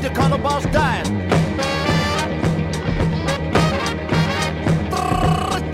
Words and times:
get 0.00 0.14
the 0.14 0.20
color 0.20 0.38
boss 0.38 0.64
died. 0.66 1.06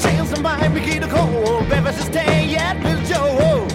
Change 0.00 0.28
the 0.30 0.40
mind, 0.40 0.74
begin 0.74 1.02
to 1.02 1.08
call. 1.08 1.62
Baby, 1.68 1.92
stay 1.92 2.46
yet, 2.46 2.80
Bill 2.82 3.00
Joe. 3.10 3.66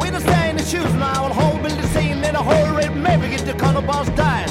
We 0.00 0.06
stay 0.20 0.50
in 0.50 0.56
the 0.56 0.64
shoes 0.64 0.94
now, 0.94 1.32
whole 1.32 1.58
building 1.62 1.86
saying 1.88 2.24
in 2.24 2.36
a 2.36 2.42
hurry, 2.42 2.88
maybe 2.88 3.28
get 3.28 3.46
the 3.46 3.54
color 3.54 3.82
boss 3.82 4.08
died. 4.16 4.50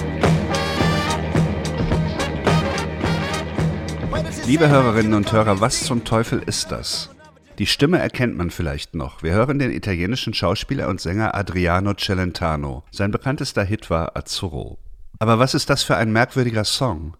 Liebe 4.45 4.69
Hörerinnen 4.69 5.13
und 5.13 5.31
Hörer, 5.31 5.61
was 5.61 5.83
zum 5.85 6.03
Teufel 6.03 6.43
ist 6.45 6.69
das? 6.71 7.12
Die 7.59 7.67
Stimme 7.67 7.99
erkennt 7.99 8.35
man 8.35 8.49
vielleicht 8.49 8.95
noch. 8.95 9.21
Wir 9.21 9.33
hören 9.33 9.59
den 9.59 9.71
italienischen 9.71 10.33
Schauspieler 10.33 10.87
und 10.87 10.99
Sänger 10.99 11.35
Adriano 11.35 11.93
Celentano. 11.93 12.83
Sein 12.91 13.11
bekanntester 13.11 13.63
Hit 13.63 13.91
war 13.91 14.17
Azzurro. 14.17 14.79
Aber 15.19 15.37
was 15.37 15.53
ist 15.53 15.69
das 15.69 15.83
für 15.83 15.95
ein 15.95 16.11
merkwürdiger 16.11 16.63
Song? 16.63 17.15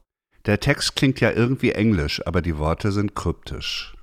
Der 0.46 0.60
Text 0.60 0.96
klingt 0.96 1.20
ja 1.20 1.32
irgendwie 1.32 1.72
englisch, 1.72 2.26
aber 2.26 2.41
die 2.41 2.58
Worte 2.58 2.91
sind 2.91 3.16
kryptisch. 3.16 3.94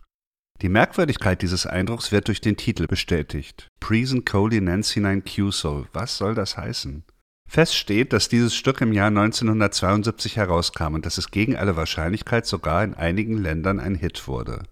Die 0.63 0.69
Merkwürdigkeit 0.69 1.43
dieses 1.43 1.67
Eindrucks 1.67 2.13
wird 2.13 2.29
durch 2.29 2.41
den 2.41 2.57
Titel 2.57 2.87
bestätigt. 2.87 3.69
Prison 3.81 4.25
Coley 4.25 4.61
Nancy 4.61 5.01
Nine 5.01 5.23
Q-Soul. 5.23 5.89
Was 5.93 6.17
soll 6.17 6.35
das 6.35 6.57
heißen? 6.57 7.03
Fest 7.49 7.75
steht, 7.75 8.13
dass 8.13 8.29
dieses 8.29 8.55
Stück 8.55 8.81
im 8.81 8.93
Jahr 8.93 9.09
1972 9.09 10.37
herauskam 10.37 10.95
und 10.95 11.05
dass 11.05 11.19
es 11.19 11.33
gegen 11.33 11.57
alle 11.57 11.75
Wahrscheinlichkeit 11.75 12.47
sogar 12.47 12.85
in 12.85 12.95
einigen 12.95 13.37
Ländern 13.37 13.81
ein 13.81 13.97
Hit 13.97 14.29
wurde. 14.29 14.63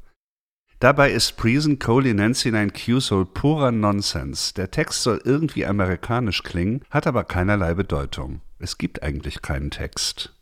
Dabei 0.81 1.11
ist 1.11 1.37
Prison 1.37 1.81
Coley 1.81 2.15
Nancy 2.15 2.53
Nine 2.53 2.71
Q-Soul 2.71 3.27
purer 3.27 3.73
Nonsens. 3.73 4.55
Der 4.55 4.71
Text 4.71 5.03
soll 5.03 5.21
irgendwie 5.25 5.67
amerikanisch 5.67 6.45
klingen, 6.45 6.83
hat 6.89 7.09
aber 7.09 7.25
keinerlei 7.25 7.75
Bedeutung. 7.75 8.43
Es 8.61 8.79
gibt 8.79 9.03
eigentlich 9.03 9.43
keinen 9.43 9.73
Text. 9.73 10.33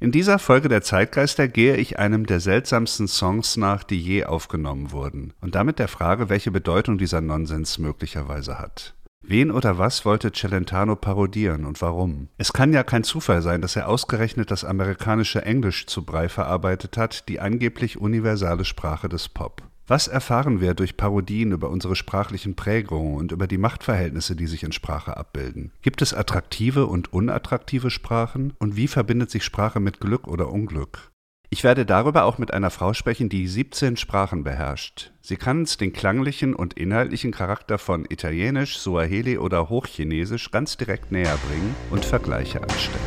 In 0.00 0.12
dieser 0.12 0.38
Folge 0.38 0.68
der 0.68 0.82
Zeitgeister 0.82 1.48
gehe 1.48 1.76
ich 1.76 1.98
einem 1.98 2.26
der 2.26 2.38
seltsamsten 2.38 3.08
Songs 3.08 3.56
nach, 3.56 3.82
die 3.82 4.00
je 4.00 4.24
aufgenommen 4.24 4.92
wurden, 4.92 5.32
und 5.40 5.56
damit 5.56 5.80
der 5.80 5.88
Frage, 5.88 6.28
welche 6.28 6.52
Bedeutung 6.52 6.96
dieser 6.96 7.20
Nonsens 7.20 7.78
möglicherweise 7.78 8.60
hat. 8.60 8.94
Wen 9.28 9.50
oder 9.50 9.76
was 9.76 10.04
wollte 10.04 10.30
Celentano 10.30 10.94
parodieren 10.94 11.64
und 11.64 11.82
warum? 11.82 12.28
Es 12.38 12.52
kann 12.52 12.72
ja 12.72 12.84
kein 12.84 13.02
Zufall 13.02 13.42
sein, 13.42 13.60
dass 13.60 13.74
er 13.74 13.88
ausgerechnet 13.88 14.52
das 14.52 14.64
amerikanische 14.64 15.42
Englisch 15.42 15.86
zu 15.86 16.04
Brei 16.04 16.28
verarbeitet 16.28 16.96
hat, 16.96 17.28
die 17.28 17.40
angeblich 17.40 17.98
universale 17.98 18.64
Sprache 18.64 19.08
des 19.08 19.28
Pop. 19.28 19.62
Was 19.88 20.06
erfahren 20.06 20.60
wir 20.60 20.74
durch 20.74 20.96
Parodien 20.96 21.50
über 21.50 21.70
unsere 21.70 21.96
sprachlichen 21.96 22.54
Prägungen 22.54 23.16
und 23.16 23.32
über 23.32 23.48
die 23.48 23.58
Machtverhältnisse, 23.58 24.36
die 24.36 24.46
sich 24.46 24.62
in 24.62 24.72
Sprache 24.72 25.16
abbilden? 25.16 25.72
Gibt 25.82 26.02
es 26.02 26.14
attraktive 26.14 26.86
und 26.86 27.12
unattraktive 27.12 27.90
Sprachen? 27.90 28.52
Und 28.60 28.76
wie 28.76 28.88
verbindet 28.88 29.32
sich 29.32 29.42
Sprache 29.42 29.80
mit 29.80 29.98
Glück 29.98 30.28
oder 30.28 30.52
Unglück? 30.52 31.10
Ich 31.56 31.64
werde 31.64 31.86
darüber 31.86 32.24
auch 32.26 32.36
mit 32.36 32.52
einer 32.52 32.68
Frau 32.68 32.92
sprechen, 32.92 33.30
die 33.30 33.48
17 33.48 33.96
Sprachen 33.96 34.44
beherrscht. 34.44 35.12
Sie 35.22 35.36
kann 35.36 35.60
uns 35.60 35.78
den 35.78 35.94
klanglichen 35.94 36.54
und 36.54 36.74
inhaltlichen 36.74 37.32
Charakter 37.32 37.78
von 37.78 38.04
Italienisch, 38.10 38.76
Suaheli 38.76 39.38
oder 39.38 39.70
Hochchinesisch 39.70 40.50
ganz 40.50 40.76
direkt 40.76 41.12
näher 41.12 41.38
bringen 41.48 41.74
und 41.90 42.04
Vergleiche 42.04 42.62
anstellen. 42.62 43.00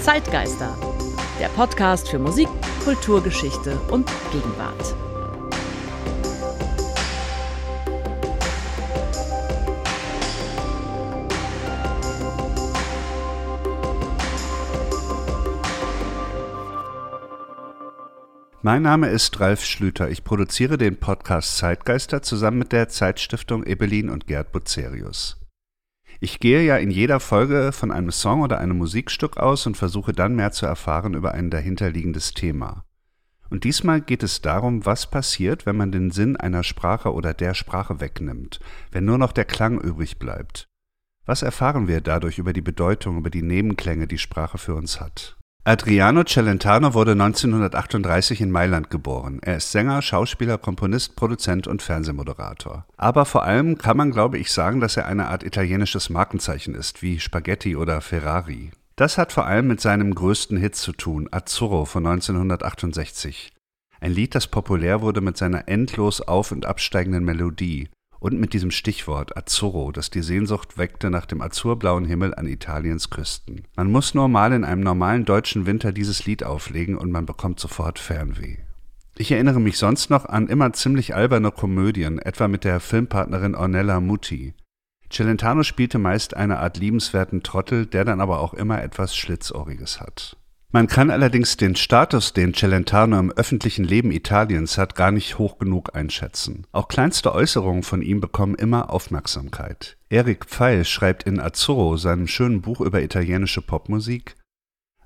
Zeitgeister, 0.00 0.76
der 1.38 1.50
Podcast 1.50 2.08
für 2.08 2.18
Musik, 2.18 2.48
Kulturgeschichte 2.82 3.78
und 3.92 4.10
Gegenwart. 4.32 5.11
Mein 18.64 18.82
Name 18.82 19.08
ist 19.08 19.40
Ralf 19.40 19.64
Schlüter. 19.64 20.08
Ich 20.08 20.22
produziere 20.22 20.78
den 20.78 20.96
Podcast 20.96 21.56
Zeitgeister 21.56 22.22
zusammen 22.22 22.58
mit 22.58 22.70
der 22.70 22.88
Zeitstiftung 22.88 23.64
Ebelin 23.64 24.08
und 24.08 24.28
Gerd 24.28 24.52
Bucerius. 24.52 25.40
Ich 26.20 26.38
gehe 26.38 26.62
ja 26.62 26.76
in 26.76 26.92
jeder 26.92 27.18
Folge 27.18 27.72
von 27.72 27.90
einem 27.90 28.12
Song 28.12 28.40
oder 28.40 28.60
einem 28.60 28.78
Musikstück 28.78 29.36
aus 29.36 29.66
und 29.66 29.76
versuche 29.76 30.12
dann 30.12 30.36
mehr 30.36 30.52
zu 30.52 30.64
erfahren 30.64 31.14
über 31.14 31.32
ein 31.32 31.50
dahinterliegendes 31.50 32.34
Thema. 32.34 32.84
Und 33.50 33.64
diesmal 33.64 34.00
geht 34.00 34.22
es 34.22 34.42
darum, 34.42 34.86
was 34.86 35.10
passiert, 35.10 35.66
wenn 35.66 35.76
man 35.76 35.90
den 35.90 36.12
Sinn 36.12 36.36
einer 36.36 36.62
Sprache 36.62 37.12
oder 37.12 37.34
der 37.34 37.54
Sprache 37.54 37.98
wegnimmt, 37.98 38.60
wenn 38.92 39.04
nur 39.04 39.18
noch 39.18 39.32
der 39.32 39.44
Klang 39.44 39.80
übrig 39.80 40.20
bleibt. 40.20 40.68
Was 41.26 41.42
erfahren 41.42 41.88
wir 41.88 42.00
dadurch 42.00 42.38
über 42.38 42.52
die 42.52 42.62
Bedeutung, 42.62 43.18
über 43.18 43.30
die 43.30 43.42
Nebenklänge, 43.42 44.06
die 44.06 44.18
Sprache 44.18 44.58
für 44.58 44.76
uns 44.76 45.00
hat? 45.00 45.36
Adriano 45.64 46.24
Celentano 46.24 46.92
wurde 46.92 47.12
1938 47.12 48.40
in 48.40 48.50
Mailand 48.50 48.90
geboren. 48.90 49.38
Er 49.42 49.58
ist 49.58 49.70
Sänger, 49.70 50.02
Schauspieler, 50.02 50.58
Komponist, 50.58 51.14
Produzent 51.14 51.68
und 51.68 51.82
Fernsehmoderator. 51.82 52.84
Aber 52.96 53.24
vor 53.24 53.44
allem 53.44 53.78
kann 53.78 53.96
man, 53.96 54.10
glaube 54.10 54.38
ich, 54.38 54.50
sagen, 54.50 54.80
dass 54.80 54.96
er 54.96 55.06
eine 55.06 55.28
Art 55.28 55.44
italienisches 55.44 56.10
Markenzeichen 56.10 56.74
ist, 56.74 57.00
wie 57.00 57.20
Spaghetti 57.20 57.76
oder 57.76 58.00
Ferrari. 58.00 58.72
Das 58.96 59.18
hat 59.18 59.30
vor 59.30 59.46
allem 59.46 59.68
mit 59.68 59.80
seinem 59.80 60.16
größten 60.16 60.56
Hit 60.56 60.74
zu 60.74 60.90
tun, 60.90 61.28
Azzurro 61.30 61.84
von 61.84 62.04
1968. 62.08 63.52
Ein 64.00 64.12
Lied, 64.12 64.34
das 64.34 64.48
populär 64.48 65.00
wurde 65.00 65.20
mit 65.20 65.36
seiner 65.36 65.68
endlos 65.68 66.20
auf- 66.22 66.50
und 66.50 66.66
absteigenden 66.66 67.24
Melodie 67.24 67.88
und 68.22 68.38
mit 68.38 68.52
diesem 68.52 68.70
Stichwort 68.70 69.36
Azzurro, 69.36 69.90
das 69.90 70.08
die 70.08 70.22
Sehnsucht 70.22 70.78
weckte 70.78 71.10
nach 71.10 71.26
dem 71.26 71.42
azurblauen 71.42 72.04
Himmel 72.04 72.36
an 72.36 72.46
Italiens 72.46 73.10
Küsten. 73.10 73.66
Man 73.74 73.90
muss 73.90 74.14
nur 74.14 74.28
mal 74.28 74.52
in 74.52 74.62
einem 74.62 74.82
normalen 74.82 75.24
deutschen 75.24 75.66
Winter 75.66 75.90
dieses 75.90 76.24
Lied 76.24 76.44
auflegen 76.44 76.96
und 76.96 77.10
man 77.10 77.26
bekommt 77.26 77.58
sofort 77.58 77.98
Fernweh. 77.98 78.58
Ich 79.18 79.32
erinnere 79.32 79.60
mich 79.60 79.76
sonst 79.76 80.08
noch 80.08 80.24
an 80.24 80.46
immer 80.46 80.72
ziemlich 80.72 81.16
alberne 81.16 81.50
Komödien, 81.50 82.20
etwa 82.20 82.46
mit 82.46 82.62
der 82.62 82.78
Filmpartnerin 82.78 83.56
Ornella 83.56 83.98
Muti. 83.98 84.54
Celentano 85.10 85.64
spielte 85.64 85.98
meist 85.98 86.36
eine 86.36 86.60
Art 86.60 86.78
liebenswerten 86.78 87.42
Trottel, 87.42 87.86
der 87.86 88.04
dann 88.04 88.20
aber 88.20 88.38
auch 88.38 88.54
immer 88.54 88.80
etwas 88.84 89.16
Schlitzohriges 89.16 90.00
hat. 90.00 90.36
Man 90.74 90.86
kann 90.86 91.10
allerdings 91.10 91.58
den 91.58 91.76
Status, 91.76 92.32
den 92.32 92.54
Celentano 92.54 93.18
im 93.18 93.30
öffentlichen 93.30 93.84
Leben 93.84 94.10
Italiens 94.10 94.78
hat, 94.78 94.94
gar 94.94 95.10
nicht 95.12 95.38
hoch 95.38 95.58
genug 95.58 95.94
einschätzen. 95.94 96.66
Auch 96.72 96.88
kleinste 96.88 97.34
Äußerungen 97.34 97.82
von 97.82 98.00
ihm 98.00 98.22
bekommen 98.22 98.54
immer 98.54 98.88
Aufmerksamkeit. 98.88 99.98
Erik 100.08 100.46
Pfeil 100.46 100.86
schreibt 100.86 101.24
in 101.24 101.40
Azzurro, 101.40 101.98
seinem 101.98 102.26
schönen 102.26 102.62
Buch 102.62 102.80
über 102.80 103.02
italienische 103.02 103.60
Popmusik, 103.60 104.36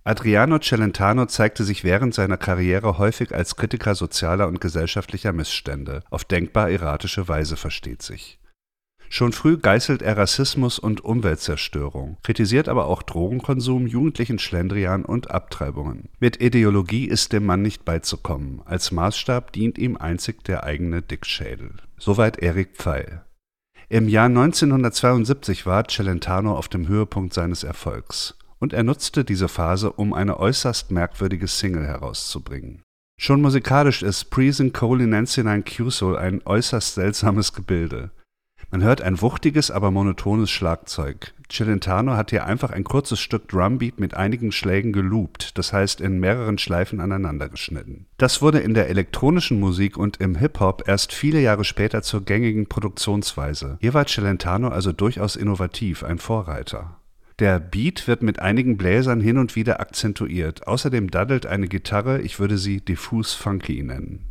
Adriano 0.07 0.61
Celentano 0.61 1.27
zeigte 1.27 1.65
sich 1.65 1.83
während 1.83 2.15
seiner 2.15 2.37
Karriere 2.37 2.97
häufig 2.97 3.35
als 3.35 3.57
Kritiker 3.57 3.97
sozialer 3.97 4.47
und 4.47 4.61
gesellschaftlicher 4.61 5.33
Missstände, 5.33 6.05
auf 6.11 6.25
denkbar 6.25 6.71
erratische 6.71 7.27
Weise 7.27 7.57
versteht 7.57 8.03
sich. 8.03 8.39
Schon 9.09 9.33
früh 9.33 9.57
geißelt 9.57 10.03
er 10.03 10.17
Rassismus 10.17 10.79
und 10.79 11.05
Umweltzerstörung, 11.05 12.17
kritisiert 12.23 12.69
aber 12.69 12.87
auch 12.87 13.03
Drogenkonsum, 13.03 13.87
jugendlichen 13.87 14.39
Schlendrian 14.39 15.05
und 15.05 15.31
Abtreibungen. 15.31 16.09
Mit 16.19 16.43
Ideologie 16.43 17.07
ist 17.07 17.33
dem 17.33 17.47
Mann 17.47 17.63
nicht 17.63 17.85
beizukommen. 17.85 18.63
Als 18.65 18.93
Maßstab 18.93 19.53
dient 19.53 19.79
ihm 19.79 19.97
einzig 19.97 20.45
der 20.45 20.65
eigene 20.65 21.03
Dickschädel. 21.03 21.73
Soweit 21.99 22.39
Erik 22.39 22.77
Pfeil. 22.77 23.23
Im 23.89 24.09
Jahr 24.09 24.27
1972 24.27 25.65
war 25.65 25.87
Celentano 25.89 26.57
auf 26.57 26.69
dem 26.69 26.89
Höhepunkt 26.89 27.33
seines 27.33 27.63
Erfolgs. 27.63 28.37
Und 28.59 28.73
er 28.73 28.83
nutzte 28.83 29.25
diese 29.25 29.49
Phase, 29.49 29.93
um 29.93 30.13
eine 30.13 30.41
äußerst 30.41 30.91
merkwürdige 30.91 31.47
Single 31.47 31.87
herauszubringen. 31.87 32.83
Schon 33.19 33.41
musikalisch 33.41 34.03
ist 34.03 34.31
Prison 34.31 34.73
Coley 34.73 35.07
Nancy 35.07 35.43
Nine 35.43 35.63
Q-Soul 35.63 36.19
ein 36.19 36.43
äußerst 36.45 36.95
seltsames 36.95 37.53
Gebilde. 37.53 38.11
Man 38.71 38.83
hört 38.83 39.01
ein 39.01 39.21
wuchtiges, 39.21 39.71
aber 39.71 39.91
monotones 39.91 40.51
Schlagzeug. 40.51 41.33
Celentano 41.49 42.17
hat 42.17 42.31
hier 42.31 42.47
einfach 42.47 42.71
ein 42.71 42.83
kurzes 42.83 43.21
Stück 43.21 43.49
Drumbeat 43.49 44.01
mit 44.01 44.15
einigen 44.15 44.51
Schlägen 44.51 44.93
geloopt, 44.93 45.57
das 45.57 45.73
heißt 45.73 46.01
in 46.01 46.19
mehreren 46.19 46.59
Schleifen 46.59 47.01
aneinander 47.01 47.49
geschnitten. 47.49 48.07
Das 48.19 48.43
wurde 48.43 48.59
in 48.59 48.75
der 48.75 48.89
elektronischen 48.89 49.61
Musik 49.61 49.97
und 49.97 50.21
im 50.21 50.35
Hip-Hop 50.35 50.89
erst 50.89 51.13
viele 51.13 51.41
Jahre 51.41 51.65
später 51.65 52.03
zur 52.03 52.25
gängigen 52.25 52.67
Produktionsweise. 52.67 53.79
Hier 53.81 53.95
war 53.95 54.07
Celentano 54.07 54.69
also 54.69 54.93
durchaus 54.93 55.37
innovativ, 55.37 56.03
ein 56.03 56.19
Vorreiter. 56.19 56.97
Der 57.39 57.61
Beat 57.61 58.09
wird 58.09 58.23
mit 58.23 58.41
einigen 58.41 58.77
Bläsern 58.77 59.21
hin 59.21 59.39
und 59.39 59.57
wieder 59.57 59.79
akzentuiert. 59.79 60.67
Außerdem 60.67 61.11
daddelt 61.11 61.47
eine 61.47 61.69
Gitarre, 61.69 62.21
ich 62.23 62.41
würde 62.41 62.59
sie 62.59 62.81
diffus 62.81 63.35
funky 63.35 63.83
nennen. 63.83 64.25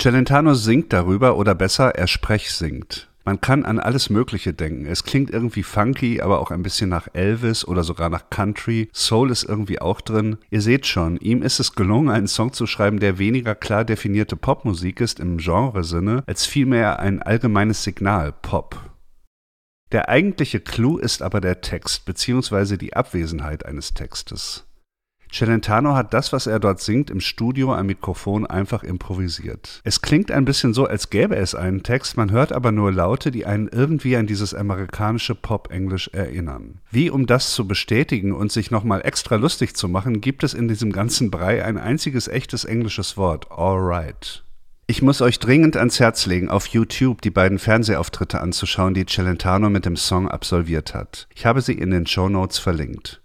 Celentano 0.00 0.54
singt 0.54 0.94
darüber 0.94 1.36
oder 1.36 1.54
besser, 1.54 1.94
er 1.94 2.06
sprechsingt. 2.06 3.10
Man 3.26 3.42
kann 3.42 3.66
an 3.66 3.78
alles 3.78 4.08
Mögliche 4.08 4.54
denken. 4.54 4.86
Es 4.86 5.04
klingt 5.04 5.30
irgendwie 5.30 5.62
funky, 5.62 6.22
aber 6.22 6.40
auch 6.40 6.50
ein 6.50 6.62
bisschen 6.62 6.88
nach 6.88 7.08
Elvis 7.12 7.66
oder 7.66 7.84
sogar 7.84 8.08
nach 8.08 8.30
Country. 8.30 8.88
Soul 8.94 9.30
ist 9.30 9.44
irgendwie 9.44 9.78
auch 9.78 10.00
drin. 10.00 10.38
Ihr 10.48 10.62
seht 10.62 10.86
schon, 10.86 11.18
ihm 11.18 11.42
ist 11.42 11.60
es 11.60 11.74
gelungen, 11.74 12.08
einen 12.08 12.28
Song 12.28 12.54
zu 12.54 12.66
schreiben, 12.66 12.98
der 12.98 13.18
weniger 13.18 13.54
klar 13.54 13.84
definierte 13.84 14.36
Popmusik 14.36 15.02
ist 15.02 15.20
im 15.20 15.36
Genresinne, 15.36 16.24
als 16.26 16.46
vielmehr 16.46 16.98
ein 17.00 17.20
allgemeines 17.20 17.84
Signal 17.84 18.32
Pop. 18.32 18.80
Der 19.92 20.08
eigentliche 20.08 20.60
Clou 20.60 20.96
ist 20.96 21.20
aber 21.20 21.42
der 21.42 21.60
Text 21.60 22.06
bzw. 22.06 22.78
die 22.78 22.94
Abwesenheit 22.96 23.66
eines 23.66 23.92
Textes. 23.92 24.64
Celentano 25.32 25.94
hat 25.94 26.12
das, 26.12 26.32
was 26.32 26.46
er 26.46 26.58
dort 26.58 26.80
singt, 26.80 27.10
im 27.10 27.20
Studio 27.20 27.72
am 27.74 27.86
Mikrofon 27.86 28.46
einfach 28.46 28.82
improvisiert. 28.82 29.80
Es 29.84 30.02
klingt 30.02 30.30
ein 30.30 30.44
bisschen 30.44 30.74
so, 30.74 30.86
als 30.86 31.10
gäbe 31.10 31.36
es 31.36 31.54
einen 31.54 31.82
Text, 31.82 32.16
man 32.16 32.30
hört 32.30 32.52
aber 32.52 32.72
nur 32.72 32.92
Laute, 32.92 33.30
die 33.30 33.46
einen 33.46 33.68
irgendwie 33.68 34.16
an 34.16 34.26
dieses 34.26 34.54
amerikanische 34.54 35.34
Pop-Englisch 35.34 36.08
erinnern. 36.12 36.80
Wie 36.90 37.10
um 37.10 37.26
das 37.26 37.52
zu 37.52 37.66
bestätigen 37.66 38.32
und 38.32 38.52
sich 38.52 38.70
nochmal 38.70 39.02
extra 39.04 39.36
lustig 39.36 39.76
zu 39.76 39.88
machen, 39.88 40.20
gibt 40.20 40.42
es 40.42 40.54
in 40.54 40.68
diesem 40.68 40.92
ganzen 40.92 41.30
Brei 41.30 41.64
ein 41.64 41.78
einziges 41.78 42.28
echtes 42.28 42.64
englisches 42.64 43.16
Wort, 43.16 43.50
alright. 43.50 44.44
Ich 44.90 45.02
muss 45.02 45.22
euch 45.22 45.38
dringend 45.38 45.76
ans 45.76 46.00
Herz 46.00 46.26
legen, 46.26 46.50
auf 46.50 46.66
YouTube 46.66 47.22
die 47.22 47.30
beiden 47.30 47.60
Fernsehauftritte 47.60 48.40
anzuschauen, 48.40 48.92
die 48.92 49.06
Celentano 49.06 49.70
mit 49.70 49.86
dem 49.86 49.94
Song 49.94 50.28
absolviert 50.28 50.94
hat. 50.94 51.28
Ich 51.32 51.46
habe 51.46 51.60
sie 51.60 51.74
in 51.74 51.92
den 51.92 52.08
Show 52.08 52.28
Notes 52.28 52.58
verlinkt. 52.58 53.19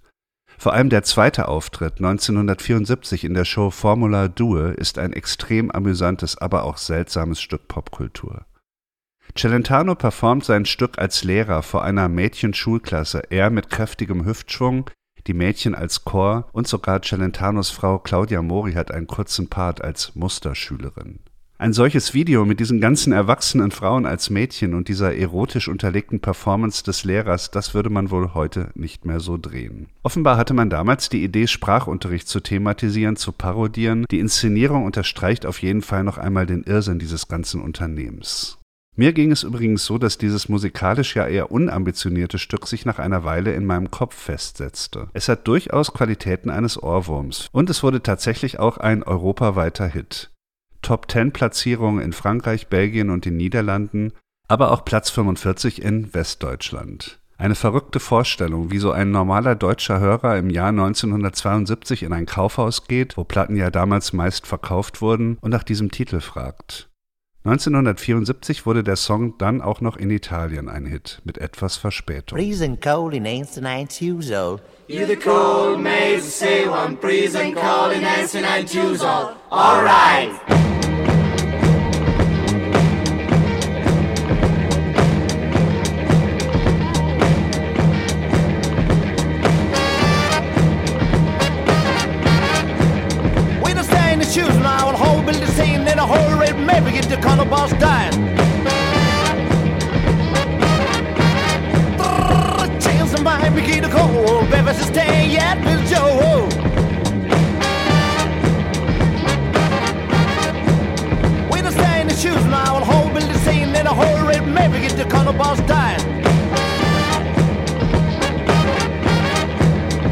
Vor 0.66 0.74
allem 0.74 0.90
der 0.90 1.04
zweite 1.04 1.48
Auftritt 1.48 1.98
1974 1.98 3.24
in 3.24 3.36
der 3.36 3.46
Show 3.46 3.70
Formula 3.70 4.28
Due 4.28 4.72
ist 4.72 4.98
ein 4.98 5.14
extrem 5.14 5.70
amüsantes, 5.70 6.40
aber 6.40 6.64
auch 6.64 6.78
seltsames 6.78 7.40
Stück 7.40 7.68
Popkultur. 7.68 8.48
Celentano 9.38 9.94
performt 9.94 10.44
sein 10.44 10.66
Stück 10.66 10.98
als 10.98 11.24
Lehrer 11.24 11.62
vor 11.62 11.84
einer 11.84 12.10
Mädchenschulklasse, 12.10 13.22
er 13.30 13.52
mit 13.52 13.70
kräftigem 13.70 14.26
Hüftschwung, 14.26 14.90
die 15.28 15.36
Mädchen 15.36 15.76
als 15.76 16.04
Chor 16.04 16.50
und 16.52 16.68
sogar 16.68 17.04
Celentanos 17.04 17.70
Frau 17.70 18.00
Claudia 18.00 18.42
Mori 18.42 18.74
hat 18.74 18.90
einen 18.90 19.06
kurzen 19.06 19.48
Part 19.52 19.84
als 19.84 20.16
Musterschülerin. 20.16 21.20
Ein 21.58 21.72
solches 21.72 22.14
Video 22.14 22.44
mit 22.44 22.60
diesen 22.60 22.82
ganzen 22.82 23.14
erwachsenen 23.14 23.72
Frauen 23.72 24.06
als 24.06 24.30
Mädchen 24.30 24.74
und 24.74 24.90
dieser 24.90 25.16
erotisch 25.16 25.70
unterlegten 25.70 26.20
Performance 26.20 26.84
des 26.84 27.06
Lehrers, 27.06 27.50
das 27.50 27.74
würde 27.74 27.90
man 27.90 28.12
wohl 28.12 28.34
heute 28.34 28.72
nicht 28.76 29.06
mehr 29.06 29.22
so 29.22 29.38
drehen. 29.38 29.88
Offenbar 30.04 30.36
hatte 30.36 30.54
man 30.54 30.70
damals 30.70 31.08
die 31.08 31.24
Idee, 31.24 31.48
Sprachunterricht 31.48 32.28
zu 32.28 32.42
thematisieren, 32.42 33.16
zu 33.16 33.32
parodieren. 33.32 34.06
Die 34.12 34.20
Inszenierung 34.20 34.84
unterstreicht 34.84 35.46
auf 35.46 35.62
jeden 35.62 35.82
Fall 35.82 36.04
noch 36.04 36.18
einmal 36.18 36.46
den 36.46 36.64
Irrsinn 36.64 37.00
dieses 37.00 37.30
ganzen 37.30 37.62
Unternehmens. 37.62 38.58
Mir 38.98 39.14
ging 39.14 39.32
es 39.32 39.44
übrigens 39.44 39.86
so, 39.86 39.98
dass 39.98 40.18
dieses 40.18 40.50
musikalisch 40.50 41.16
ja 41.16 41.26
eher 41.26 41.52
unambitionierte 41.52 42.38
Stück 42.38 42.68
sich 42.68 42.86
nach 42.86 43.00
einer 43.00 43.24
Weile 43.24 43.54
in 43.54 43.66
meinem 43.66 43.92
Kopf 43.92 44.16
festsetzte. 44.16 45.08
Es 45.14 45.30
hat 45.30 45.48
durchaus 45.48 45.94
Qualitäten 45.94 46.50
eines 46.50 46.82
Ohrwurms 46.82 47.48
und 47.54 47.70
es 47.70 47.82
wurde 47.82 48.04
tatsächlich 48.04 48.60
auch 48.60 48.78
ein 48.78 49.04
europaweiter 49.04 49.88
Hit. 49.88 50.32
Top 50.86 51.10
10 51.10 51.32
Platzierungen 51.32 52.00
in 52.00 52.14
Frankreich, 52.14 52.68
Belgien 52.68 53.10
und 53.10 53.26
den 53.26 53.38
Niederlanden, 53.38 54.14
aber 54.48 54.72
auch 54.72 54.86
Platz 54.86 55.10
45 55.10 55.82
in 55.82 56.14
Westdeutschland. 56.14 57.20
Eine 57.40 57.56
verrückte 57.56 58.00
Vorstellung, 58.00 58.70
wie 58.70 58.78
so 58.78 58.92
ein 58.92 59.10
normaler 59.10 59.56
deutscher 59.56 60.00
Hörer 60.00 60.38
im 60.38 60.52
Jahr 60.52 60.70
1972 60.70 62.04
in 62.04 62.14
ein 62.14 62.28
Kaufhaus 62.28 62.88
geht, 62.88 63.18
wo 63.18 63.24
Platten 63.24 63.56
ja 63.56 63.72
damals 63.72 64.14
meist 64.14 64.46
verkauft 64.46 65.02
wurden, 65.02 65.40
und 65.42 65.50
nach 65.50 65.64
diesem 65.64 65.90
Titel 65.90 66.20
fragt. 66.20 66.88
1974 67.46 68.66
wurde 68.66 68.84
der 68.84 68.96
Song 68.96 69.38
dann 69.38 69.62
auch 69.62 69.80
noch 69.80 69.98
in 69.98 70.10
Italien 70.10 70.68
ein 70.68 70.88
Hit, 70.88 71.22
mit 71.26 71.38
etwas 71.38 71.78
Verspätung. 71.78 72.40
Freezing 72.40 72.80
cold 72.80 73.14
in 73.14 73.28
ain't 73.28 73.62
nine 73.62 73.88
years 74.00 74.32
old. 74.32 74.62
You 74.88 75.06
the 75.06 75.16
cold 75.16 75.80
maze, 75.80 76.24
say 76.24 76.68
one, 76.68 76.98
freezing 76.98 77.54
cold 77.54 77.94
in 77.94 78.02
Nancy 78.02 78.42
nine 78.42 78.66
years 78.66 79.04
old. 79.04 79.36
All 79.52 79.84
right. 79.84 80.32
The 97.68 97.72
color 97.72 97.80
boss 97.80 97.80
dying. 97.80 98.14
Change 102.80 103.12
the 103.12 103.22
mind, 103.24 103.56
we 103.56 103.62
get 103.62 103.84
the 103.84 103.90
cold, 103.90 104.50
baby, 104.50 104.74
stay 104.74 105.28
yet, 105.28 105.58
Bill 105.64 105.82
Joe. 105.88 106.48
We 111.52 111.62
don't 111.62 111.72
stay 111.72 112.02
in 112.02 112.08
the 112.08 112.16
shoes 112.16 112.46
now, 112.46 112.78
and 112.78 112.86
whole 112.86 113.10
building 113.14 113.38
scene 113.40 113.76
in 113.76 113.88
a 113.88 113.94
hurry, 113.94 114.40
maybe 114.42 114.80
get 114.82 114.98
the 114.98 115.06
color 115.06 115.34
boss 115.34 115.60
dying. 115.62 116.02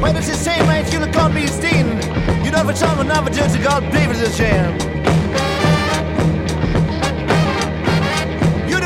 When 0.02 0.16
it's 0.16 0.28
the 0.28 0.36
same 0.36 0.70
age, 0.70 0.92
you're 0.92 1.06
gonna 1.08 1.34
be 1.34 1.48
seen. 1.48 1.88
You 2.44 2.52
never 2.52 2.74
tell 2.74 2.96
me 2.96 3.04
never 3.08 3.30
just 3.30 3.62
God 3.62 3.84
David 3.92 4.16
is 4.18 4.22
a 4.22 4.32
shame. 4.32 4.93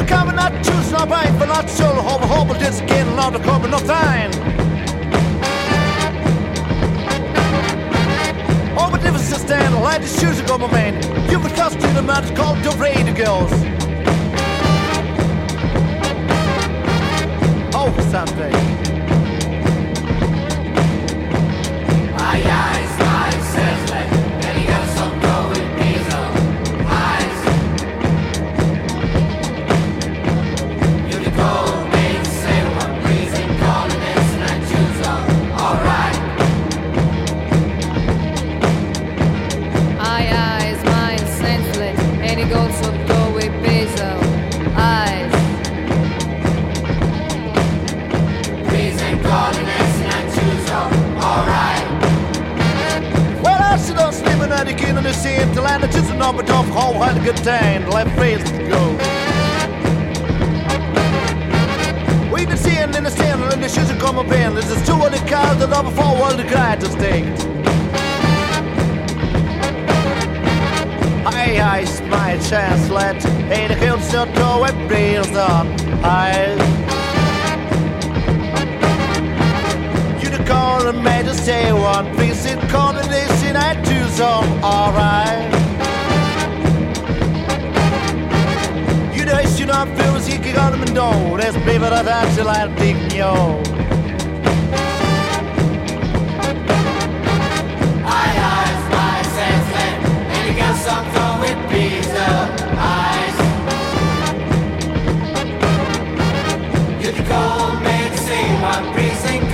The 0.07 0.13
come 0.13 0.35
not 0.35 0.53
choose 0.63 0.91
not 0.91 1.09
right, 1.09 1.37
but 1.37 1.47
not 1.47 1.69
so 1.69 1.85
hope 1.85 2.21
hope 2.21 2.57
just 2.59 2.85
getting 2.87 3.15
not 3.17 3.33
the 3.33 3.39
cover 3.39 3.67
no 3.67 3.77
time. 3.79 4.31
Oh, 8.77 8.89
but 8.89 9.03
if 9.03 9.15
it's 9.15 9.31
a 9.31 9.39
stand, 9.39 9.75
light 9.75 10.01
the 10.01 10.07
shoes 10.07 10.41
go, 10.43 10.57
my 10.57 10.71
man. 10.71 10.93
You 11.29 11.39
would 11.39 11.53
cost 11.55 11.75
you 11.81 11.91
the 11.93 12.01
man 12.01 12.23
called 12.35 12.59
the 12.63 12.71
radio 12.77 13.13
girls. 13.13 13.51
Oh, 17.73 17.91
someday. 18.09 18.53
Aye, 22.17 22.43
aye, 22.45 22.96
die 54.65 54.75
kinderen 54.75 55.03
de 55.03 55.13
zin. 55.13 55.51
Te 55.51 55.61
leiden 55.61 55.89
tussen 55.89 56.27
op 56.27 56.37
het 56.37 56.49
hoofd, 56.49 56.69
hooghartig 56.69 57.23
getijnd. 57.23 57.85
Blijf 57.85 58.07
to 58.43 58.75
go. 58.75 58.95
We 62.33 62.45
de 62.45 62.57
zin 62.57 62.95
in 62.95 63.03
de 63.03 63.09
zin, 63.09 63.51
in 63.53 63.59
de 63.59 63.69
schuze 63.69 63.95
komen 63.95 64.27
binnen. 64.27 64.55
Het 64.55 64.69
is 64.69 64.85
too 64.85 65.05
aan 65.05 65.11
cars 65.25 65.57
That 65.57 65.69
love 65.69 65.79
op 65.79 65.85
een 65.85 65.93
voorwaarde 65.93 66.35
de 66.35 66.45
krijt 66.45 66.83
I 66.83 67.23
Hey, 71.29 71.81
I 71.81 71.85
my 72.09 72.37
chance, 72.41 72.93
let. 72.93 73.25
any 73.25 73.67
de 73.67 73.73
geel 73.73 73.97
zit 73.99 74.35
door, 74.35 74.65
het 74.65 74.87
breelt 74.87 75.33
dan. 75.33 75.67
Hey. 76.01 76.55
Unicorn 80.21 81.03
made 81.03 81.25
to 81.25 81.33
say 81.33 81.71
one, 81.71 82.15
please, 82.15 82.45
it 82.45 82.59
called 82.69 82.97
two's 83.83 84.19
alright. 84.21 85.51
You 89.15 89.25
know, 89.25 89.39
you 89.59 89.65
know, 89.65 89.73
I 89.73 89.85
feel 89.95 90.15
as 90.15 90.27
if 90.27 90.45
you 90.45 90.53
got 90.53 90.71
them 90.71 90.83
in 90.83 90.93
don't. 90.93 91.37
That's 91.37 91.57
baby, 91.57 91.79
that's 91.79 92.35
till 92.35 92.49
I'm 92.49 92.75
thinking, 92.75 93.17
yo. 93.17 93.61
Some 100.77 101.39
with 101.39 101.57
eyes. 102.77 103.37
You 107.03 107.11
can 107.11 107.25
call 107.25 107.75
me 107.79 107.97
to 108.09 108.17
see 108.17 108.47
my 108.61 108.91
precinct. 108.93 109.46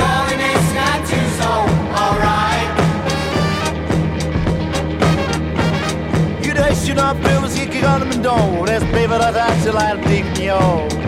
Björn 7.94 8.10
Mendon, 8.10 8.70
es 8.70 8.84
blev 8.92 9.12
I 9.12 9.32
take 10.04 10.24
me 10.24 10.46
njal. 10.46 11.03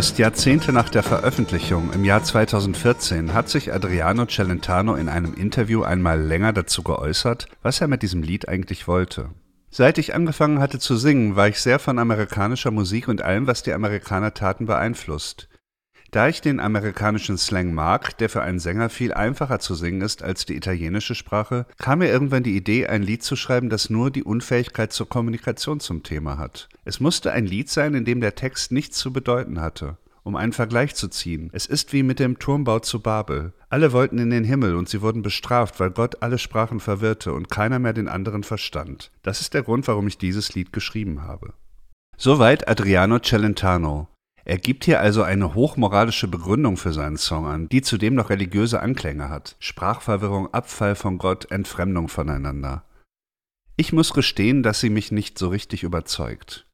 Erst 0.00 0.16
Jahrzehnte 0.16 0.72
nach 0.72 0.88
der 0.88 1.02
Veröffentlichung 1.02 1.92
im 1.92 2.06
Jahr 2.06 2.24
2014 2.24 3.34
hat 3.34 3.50
sich 3.50 3.70
Adriano 3.70 4.24
Celentano 4.24 4.94
in 4.94 5.10
einem 5.10 5.34
Interview 5.34 5.82
einmal 5.82 6.18
länger 6.18 6.54
dazu 6.54 6.82
geäußert, 6.82 7.48
was 7.60 7.82
er 7.82 7.86
mit 7.86 8.00
diesem 8.00 8.22
Lied 8.22 8.48
eigentlich 8.48 8.88
wollte. 8.88 9.28
Seit 9.68 9.98
ich 9.98 10.14
angefangen 10.14 10.58
hatte 10.58 10.78
zu 10.78 10.96
singen, 10.96 11.36
war 11.36 11.48
ich 11.48 11.60
sehr 11.60 11.78
von 11.78 11.98
amerikanischer 11.98 12.70
Musik 12.70 13.08
und 13.08 13.20
allem, 13.20 13.46
was 13.46 13.62
die 13.62 13.74
Amerikaner 13.74 14.32
taten, 14.32 14.64
beeinflusst. 14.64 15.49
Da 16.10 16.26
ich 16.26 16.40
den 16.40 16.58
amerikanischen 16.58 17.38
Slang 17.38 17.72
mag, 17.72 18.18
der 18.18 18.28
für 18.28 18.42
einen 18.42 18.58
Sänger 18.58 18.90
viel 18.90 19.14
einfacher 19.14 19.60
zu 19.60 19.76
singen 19.76 20.00
ist 20.00 20.24
als 20.24 20.44
die 20.44 20.56
italienische 20.56 21.14
Sprache, 21.14 21.66
kam 21.78 22.00
mir 22.00 22.08
irgendwann 22.08 22.42
die 22.42 22.56
Idee, 22.56 22.88
ein 22.88 23.04
Lied 23.04 23.22
zu 23.22 23.36
schreiben, 23.36 23.70
das 23.70 23.90
nur 23.90 24.10
die 24.10 24.24
Unfähigkeit 24.24 24.92
zur 24.92 25.08
Kommunikation 25.08 25.78
zum 25.78 26.02
Thema 26.02 26.36
hat. 26.36 26.68
Es 26.84 26.98
musste 26.98 27.30
ein 27.30 27.46
Lied 27.46 27.70
sein, 27.70 27.94
in 27.94 28.04
dem 28.04 28.20
der 28.20 28.34
Text 28.34 28.72
nichts 28.72 28.98
zu 28.98 29.12
bedeuten 29.12 29.60
hatte. 29.60 29.98
Um 30.24 30.34
einen 30.34 30.52
Vergleich 30.52 30.96
zu 30.96 31.08
ziehen, 31.08 31.48
es 31.52 31.66
ist 31.66 31.92
wie 31.92 32.02
mit 32.02 32.18
dem 32.18 32.40
Turmbau 32.40 32.80
zu 32.80 33.00
Babel. 33.00 33.52
Alle 33.68 33.92
wollten 33.92 34.18
in 34.18 34.30
den 34.30 34.44
Himmel 34.44 34.74
und 34.74 34.88
sie 34.88 35.02
wurden 35.02 35.22
bestraft, 35.22 35.78
weil 35.78 35.90
Gott 35.90 36.22
alle 36.22 36.38
Sprachen 36.38 36.80
verwirrte 36.80 37.32
und 37.32 37.50
keiner 37.50 37.78
mehr 37.78 37.92
den 37.92 38.08
anderen 38.08 38.42
verstand. 38.42 39.12
Das 39.22 39.40
ist 39.40 39.54
der 39.54 39.62
Grund, 39.62 39.86
warum 39.86 40.08
ich 40.08 40.18
dieses 40.18 40.54
Lied 40.54 40.72
geschrieben 40.72 41.22
habe. 41.22 41.54
Soweit 42.16 42.68
Adriano 42.68 43.20
Celentano. 43.20 44.08
Er 44.44 44.58
gibt 44.58 44.84
hier 44.84 45.00
also 45.00 45.22
eine 45.22 45.54
hochmoralische 45.54 46.28
Begründung 46.28 46.76
für 46.76 46.92
seinen 46.92 47.16
Song 47.16 47.46
an, 47.46 47.68
die 47.68 47.82
zudem 47.82 48.14
noch 48.14 48.30
religiöse 48.30 48.80
Anklänge 48.80 49.28
hat. 49.28 49.56
Sprachverwirrung, 49.58 50.52
Abfall 50.52 50.94
von 50.94 51.18
Gott, 51.18 51.50
Entfremdung 51.50 52.08
voneinander. 52.08 52.84
Ich 53.76 53.92
muss 53.92 54.12
gestehen, 54.12 54.62
dass 54.62 54.80
sie 54.80 54.90
mich 54.90 55.12
nicht 55.12 55.38
so 55.38 55.48
richtig 55.48 55.82
überzeugt. 55.82 56.66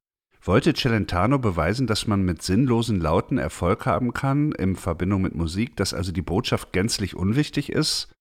Wollte 0.42 0.75
Celentano 0.75 1.38
beweisen, 1.38 1.88
dass 1.88 2.06
man 2.06 2.25
mit 2.25 2.40
sinnlosen 2.40 3.00
Lauten 3.00 3.37
Erfolg 3.37 3.85
haben 3.85 4.12
kann, 4.12 4.52
in 4.52 4.76
Verbindung 4.76 5.23
mit 5.23 5.35
Musik, 5.35 5.76
dass 5.76 5.92
also 5.92 6.12
die 6.12 6.23
Botschaft 6.23 6.73
gänzlich 6.73 7.16
unwichtig 7.16 7.70
ist? 7.70 8.12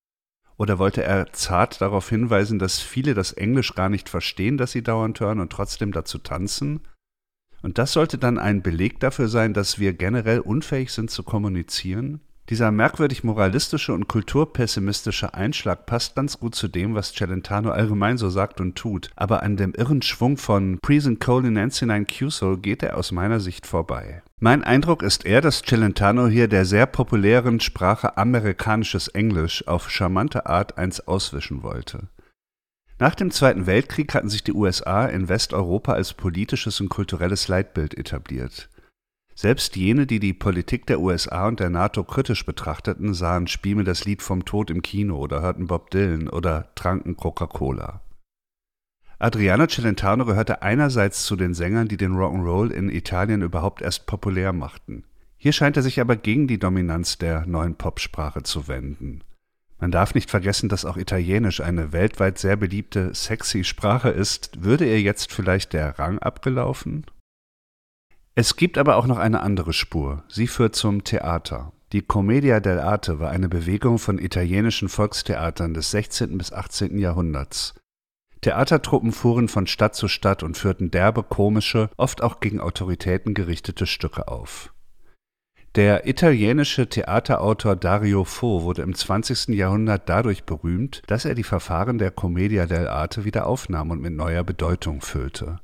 Oder 0.57 0.79
wollte 0.79 1.03
er 1.03 1.33
zart 1.33 1.81
darauf 1.81 2.09
hinweisen, 2.09 2.59
dass 2.59 2.79
viele 2.79 3.13
das 3.13 3.33
Englisch 3.33 3.75
gar 3.75 3.89
nicht 3.89 4.09
verstehen, 4.09 4.57
das 4.57 4.71
sie 4.71 4.81
dauernd 4.81 5.19
hören 5.19 5.39
und 5.39 5.51
trotzdem 5.51 5.91
dazu 5.91 6.17
tanzen? 6.17 6.81
Und 7.65 7.79
das 7.79 7.93
sollte 7.93 8.19
dann 8.19 8.37
ein 8.37 8.61
Beleg 8.61 8.99
dafür 8.99 9.27
sein, 9.27 9.55
dass 9.55 9.79
wir 9.79 9.93
generell 9.93 10.39
unfähig 10.39 10.91
sind 10.91 11.09
zu 11.09 11.23
kommunizieren? 11.23 12.19
Dieser 12.49 12.69
merkwürdig 12.69 13.23
moralistische 13.23 13.91
und 13.91 14.07
kulturpessimistische 14.07 15.33
Einschlag 15.33 15.87
passt 15.87 16.15
ganz 16.15 16.39
gut 16.39 16.53
zu 16.53 16.67
dem, 16.67 16.93
was 16.93 17.11
Celentano 17.11 17.71
allgemein 17.71 18.19
so 18.19 18.29
sagt 18.29 18.61
und 18.61 18.75
tut, 18.75 19.09
aber 19.15 19.41
an 19.41 19.57
dem 19.57 19.73
irren 19.73 20.03
Schwung 20.03 20.37
von 20.37 20.77
Present 20.79 21.19
Cole 21.19 21.47
in 21.47 21.53
Nancy 21.53 21.87
Nine 21.87 22.05
Q-Soul 22.05 22.59
geht 22.59 22.83
er 22.83 22.97
aus 22.97 23.11
meiner 23.11 23.39
Sicht 23.39 23.65
vorbei. 23.65 24.21
Mein 24.39 24.63
Eindruck 24.63 25.01
ist 25.01 25.25
eher, 25.25 25.41
dass 25.41 25.63
Celentano 25.63 26.27
hier 26.27 26.47
der 26.47 26.65
sehr 26.65 26.85
populären 26.85 27.59
Sprache 27.59 28.15
amerikanisches 28.15 29.07
Englisch 29.07 29.67
auf 29.67 29.89
charmante 29.89 30.45
Art 30.45 30.77
eins 30.77 31.07
auswischen 31.07 31.63
wollte. 31.63 32.09
Nach 32.97 33.13
dem 33.13 33.29
Zweiten 33.29 33.65
Weltkrieg 33.65 34.13
hatten 34.13 34.29
sich 34.29 34.43
die 34.43 34.53
USA 34.53 35.05
in 35.05 35.27
Westeuropa 35.27 35.93
als 35.93 36.13
politisches 36.13 36.79
und 36.79 36.89
kulturelles 36.89 37.49
Leitbild 37.49 37.97
etabliert. 37.97 38.69
Selbst 39.37 39.75
jene, 39.75 40.07
die 40.07 40.21
die 40.21 40.33
Politik 40.33 40.85
der 40.85 41.01
USA 41.01 41.49
und 41.49 41.59
der 41.59 41.69
NATO 41.69 42.05
kritisch 42.05 42.45
betrachteten, 42.45 43.13
sahen 43.13 43.47
Spiel 43.47 43.75
mir 43.75 43.83
das 43.83 44.05
Lied 44.05 44.21
vom 44.21 44.45
Tod 44.45 44.69
im 44.69 44.81
Kino 44.81 45.17
oder 45.17 45.41
hörten 45.41 45.67
Bob 45.67 45.91
Dylan 45.91 46.29
oder 46.29 46.73
tranken 46.75 47.17
Coca-Cola. 47.17 48.01
Adriano 49.19 49.67
Celentano 49.67 50.23
gehörte 50.23 50.61
einerseits 50.61 51.25
zu 51.25 51.35
den 51.35 51.53
Sängern, 51.53 51.89
die 51.89 51.97
den 51.97 52.13
Rock'n'Roll 52.13 52.71
in 52.71 52.89
Italien 52.89 53.41
überhaupt 53.41 53.81
erst 53.81 54.05
populär 54.05 54.53
machten. 54.53 55.03
Hier 55.35 55.51
scheint 55.51 55.75
er 55.75 55.83
sich 55.83 55.99
aber 55.99 56.15
gegen 56.15 56.47
die 56.47 56.59
Dominanz 56.59 57.17
der 57.17 57.45
neuen 57.45 57.75
Popsprache 57.75 58.43
zu 58.43 58.69
wenden. 58.69 59.21
Man 59.79 59.91
darf 59.91 60.15
nicht 60.15 60.31
vergessen, 60.31 60.69
dass 60.69 60.85
auch 60.85 60.97
Italienisch 60.97 61.61
eine 61.61 61.91
weltweit 61.91 62.37
sehr 62.37 62.55
beliebte, 62.55 63.13
sexy 63.13 63.63
Sprache 63.63 64.09
ist. 64.09 64.63
Würde 64.63 64.85
ihr 64.85 65.01
jetzt 65.01 65.31
vielleicht 65.31 65.73
der 65.73 65.99
Rang 65.99 66.19
abgelaufen? 66.19 67.05
Es 68.35 68.55
gibt 68.55 68.77
aber 68.77 68.97
auch 68.97 69.07
noch 69.07 69.17
eine 69.17 69.41
andere 69.41 69.73
Spur. 69.73 70.23
Sie 70.27 70.47
führt 70.47 70.75
zum 70.75 71.03
Theater. 71.03 71.71
Die 71.91 72.01
Commedia 72.01 72.57
dell'arte 72.57 73.19
war 73.19 73.29
eine 73.29 73.47
Bewegung 73.47 73.99
von 73.99 74.17
italienischen 74.17 74.89
Volkstheatern 74.89 75.73
des 75.73 75.91
16. 75.91 76.37
bis 76.37 76.51
18. 76.51 76.97
Jahrhunderts. 76.97 77.75
Theatertruppen 78.41 79.11
fuhren 79.11 79.47
von 79.47 79.67
Stadt 79.67 79.95
zu 79.95 80.07
Stadt 80.07 80.43
und 80.43 80.57
führten 80.57 80.91
derbe, 80.91 81.23
komische, 81.23 81.89
oft 81.97 82.21
auch 82.21 82.39
gegen 82.39 82.59
Autoritäten 82.59 83.33
gerichtete 83.33 83.87
Stücke 83.87 84.27
auf. 84.27 84.74
Der 85.75 86.07
italienische 86.07 86.87
Theaterautor 86.87 87.75
Dario 87.75 88.23
Fo 88.23 88.63
wurde 88.63 88.81
im 88.81 88.95
20. 88.95 89.49
Jahrhundert 89.49 90.07
dadurch 90.07 90.45
berühmt, 90.45 91.01
dass 91.07 91.25
er 91.25 91.35
die 91.35 91.43
Verfahren 91.43 91.97
der 91.97 92.11
Commedia 92.11 92.63
dell'arte 92.63 93.25
wieder 93.25 93.45
aufnahm 93.45 93.91
und 93.91 94.01
mit 94.01 94.13
neuer 94.13 94.45
Bedeutung 94.45 95.01
füllte. 95.01 95.59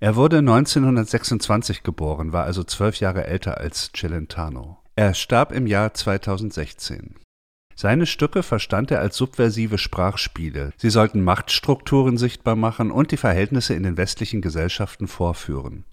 Er 0.00 0.16
wurde 0.16 0.38
1926 0.38 1.84
geboren, 1.84 2.32
war 2.32 2.42
also 2.42 2.64
zwölf 2.64 2.98
Jahre 2.98 3.28
älter 3.28 3.58
als 3.58 3.92
Celentano. 3.96 4.78
Er 4.96 5.14
starb 5.14 5.52
im 5.52 5.68
Jahr 5.68 5.94
2016. 5.94 7.14
Seine 7.76 8.06
Stücke 8.06 8.42
verstand 8.42 8.90
er 8.90 8.98
als 8.98 9.16
subversive 9.16 9.78
Sprachspiele. 9.78 10.72
Sie 10.76 10.90
sollten 10.90 11.22
Machtstrukturen 11.22 12.18
sichtbar 12.18 12.56
machen 12.56 12.90
und 12.90 13.12
die 13.12 13.16
Verhältnisse 13.16 13.74
in 13.74 13.84
den 13.84 13.96
westlichen 13.96 14.40
Gesellschaften 14.40 15.06
vorführen. 15.06 15.84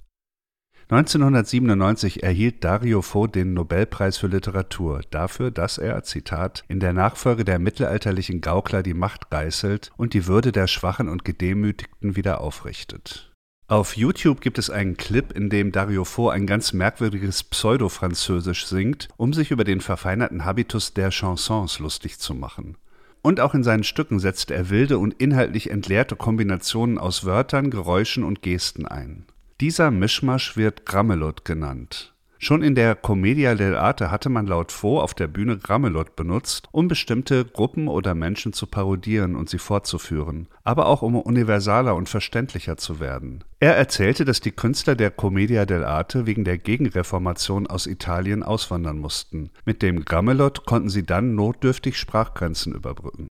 1997 0.89 2.23
erhielt 2.23 2.63
Dario 2.63 3.01
Fo 3.01 3.27
den 3.27 3.53
Nobelpreis 3.53 4.17
für 4.17 4.27
Literatur 4.27 5.01
dafür, 5.09 5.51
dass 5.51 5.77
er, 5.77 6.01
Zitat, 6.03 6.63
in 6.69 6.79
der 6.79 6.93
Nachfolge 6.93 7.43
der 7.43 7.59
mittelalterlichen 7.59 8.39
Gaukler 8.39 8.83
die 8.83 8.93
Macht 8.93 9.29
geißelt 9.29 9.91
und 9.97 10.13
die 10.13 10.27
Würde 10.27 10.53
der 10.53 10.67
Schwachen 10.67 11.09
und 11.09 11.25
Gedemütigten 11.25 12.15
wieder 12.15 12.39
aufrichtet. 12.39 13.33
Auf 13.67 13.97
YouTube 13.97 14.39
gibt 14.39 14.57
es 14.57 14.69
einen 14.69 14.95
Clip, 14.95 15.33
in 15.33 15.49
dem 15.49 15.73
Dario 15.73 16.05
Fo 16.05 16.29
ein 16.29 16.47
ganz 16.47 16.71
merkwürdiges 16.71 17.43
Pseudo-Französisch 17.43 18.65
singt, 18.65 19.09
um 19.17 19.33
sich 19.33 19.51
über 19.51 19.65
den 19.65 19.81
verfeinerten 19.81 20.45
Habitus 20.45 20.93
der 20.93 21.09
Chansons 21.11 21.79
lustig 21.79 22.17
zu 22.17 22.33
machen. 22.33 22.77
Und 23.21 23.41
auch 23.41 23.53
in 23.53 23.63
seinen 23.63 23.83
Stücken 23.83 24.19
setzt 24.19 24.51
er 24.51 24.69
wilde 24.69 24.99
und 24.99 25.15
inhaltlich 25.15 25.69
entleerte 25.69 26.15
Kombinationen 26.15 26.97
aus 26.97 27.25
Wörtern, 27.25 27.71
Geräuschen 27.71 28.23
und 28.23 28.41
Gesten 28.41 28.85
ein. 28.85 29.25
Dieser 29.59 29.89
Mischmasch 29.89 30.55
wird 30.55 30.85
Grammelot 30.85 31.43
genannt. 31.43 32.13
Schon 32.37 32.61
in 32.61 32.75
der 32.75 32.93
Commedia 32.93 33.53
dell'arte 33.53 34.11
hatte 34.11 34.29
man 34.29 34.45
laut 34.45 34.71
Faux 34.71 35.01
auf 35.01 35.15
der 35.15 35.25
Bühne 35.25 35.57
Grammelot 35.57 36.15
benutzt, 36.15 36.67
um 36.71 36.87
bestimmte 36.87 37.43
Gruppen 37.43 37.87
oder 37.87 38.13
Menschen 38.13 38.53
zu 38.53 38.67
parodieren 38.67 39.35
und 39.35 39.49
sie 39.49 39.57
fortzuführen, 39.57 40.47
aber 40.63 40.85
auch 40.85 41.01
um 41.01 41.15
universaler 41.15 41.95
und 41.95 42.07
verständlicher 42.07 42.77
zu 42.77 42.99
werden. 42.99 43.43
Er 43.59 43.75
erzählte, 43.75 44.25
dass 44.25 44.41
die 44.41 44.51
Künstler 44.51 44.93
der 44.93 45.09
Commedia 45.09 45.63
dell'arte 45.63 46.27
wegen 46.27 46.43
der 46.43 46.59
Gegenreformation 46.59 47.65
aus 47.65 47.87
Italien 47.87 48.43
auswandern 48.43 48.99
mussten. 48.99 49.49
Mit 49.65 49.81
dem 49.81 50.05
Grammelot 50.05 50.67
konnten 50.67 50.89
sie 50.89 51.03
dann 51.03 51.33
notdürftig 51.33 51.97
Sprachgrenzen 51.97 52.75
überbrücken. 52.75 53.27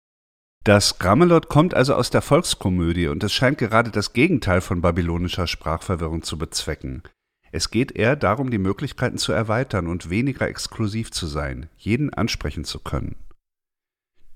Das 0.65 1.01
Grammelot 1.01 1.49
kommt 1.49 1.75
also 1.75 1.97
aus 1.97 2.11
der 2.11 2.23
Volkskomödie 2.23 3.09
und 3.09 3.25
es 3.25 3.33
scheint 3.33 3.59
gerade 3.59 3.91
das 3.91 4.13
Gegenteil 4.13 4.61
von 4.61 4.81
babylonischer 4.81 5.49
Sprachverwirrung 5.49 6.23
zu 6.23 6.39
bezwecken. 6.39 7.03
Es 7.51 7.73
geht 7.73 7.91
eher 7.91 8.15
darum, 8.15 8.53
die 8.53 8.59
Möglichkeiten 8.59 9.19
zu 9.19 9.33
erweitern 9.33 9.89
und 9.89 10.09
weniger 10.09 10.47
exklusiv 10.47 11.11
zu 11.11 11.27
sein, 11.27 11.69
jeden 11.77 12.15
ansprechen 12.15 12.65
zu 12.65 12.79
können. 12.79 13.17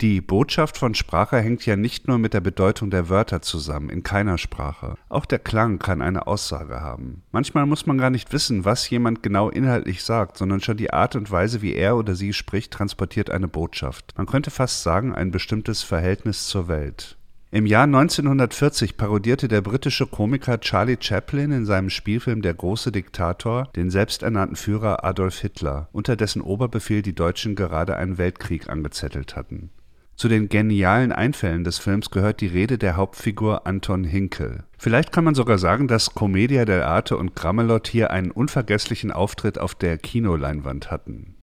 Die 0.02 0.20
Botschaft 0.20 0.76
von 0.76 0.94
Sprache 0.94 1.38
hängt 1.38 1.64
ja 1.64 1.74
nicht 1.74 2.06
nur 2.06 2.18
mit 2.18 2.34
der 2.34 2.42
Bedeutung 2.42 2.90
der 2.90 3.08
Wörter 3.08 3.40
zusammen, 3.40 3.88
in 3.88 4.02
keiner 4.02 4.36
Sprache. 4.36 4.96
Auch 5.08 5.24
der 5.24 5.38
Klang 5.38 5.78
kann 5.78 6.02
eine 6.02 6.26
Aussage 6.26 6.82
haben. 6.82 7.22
Manchmal 7.32 7.64
muss 7.64 7.86
man 7.86 7.96
gar 7.96 8.10
nicht 8.10 8.30
wissen, 8.30 8.66
was 8.66 8.90
jemand 8.90 9.22
genau 9.22 9.48
inhaltlich 9.48 10.04
sagt, 10.04 10.36
sondern 10.36 10.60
schon 10.60 10.76
die 10.76 10.92
Art 10.92 11.16
und 11.16 11.30
Weise, 11.30 11.62
wie 11.62 11.72
er 11.72 11.96
oder 11.96 12.14
sie 12.14 12.34
spricht, 12.34 12.74
transportiert 12.74 13.30
eine 13.30 13.48
Botschaft. 13.48 14.12
Man 14.18 14.26
könnte 14.26 14.50
fast 14.50 14.82
sagen, 14.82 15.14
ein 15.14 15.30
bestimmtes 15.30 15.82
Verhältnis 15.82 16.46
zur 16.46 16.68
Welt. 16.68 17.16
Im 17.50 17.64
Jahr 17.64 17.84
1940 17.84 18.98
parodierte 18.98 19.48
der 19.48 19.62
britische 19.62 20.06
Komiker 20.06 20.60
Charlie 20.60 20.98
Chaplin 21.00 21.52
in 21.52 21.64
seinem 21.64 21.88
Spielfilm 21.88 22.42
Der 22.42 22.52
große 22.52 22.92
Diktator 22.92 23.70
den 23.76 23.88
selbsternannten 23.88 24.56
Führer 24.56 25.04
Adolf 25.04 25.38
Hitler, 25.38 25.88
unter 25.92 26.16
dessen 26.16 26.42
Oberbefehl 26.42 27.00
die 27.00 27.14
Deutschen 27.14 27.54
gerade 27.54 27.96
einen 27.96 28.18
Weltkrieg 28.18 28.68
angezettelt 28.68 29.36
hatten. 29.36 29.70
Zu 30.16 30.28
den 30.28 30.48
genialen 30.48 31.12
Einfällen 31.12 31.62
des 31.62 31.78
Films 31.78 32.10
gehört 32.10 32.40
die 32.40 32.46
Rede 32.46 32.78
der 32.78 32.96
Hauptfigur 32.96 33.66
Anton 33.66 34.02
Hinkel. 34.02 34.64
Vielleicht 34.78 35.12
kann 35.12 35.24
man 35.24 35.34
sogar 35.34 35.58
sagen, 35.58 35.88
dass 35.88 36.14
Commedia 36.14 36.62
dell'arte 36.62 37.16
und 37.16 37.36
Grammelot 37.36 37.86
hier 37.86 38.10
einen 38.10 38.30
unvergesslichen 38.30 39.12
Auftritt 39.12 39.58
auf 39.58 39.74
der 39.74 39.98
Kinoleinwand 39.98 40.90
hatten. 40.90 41.36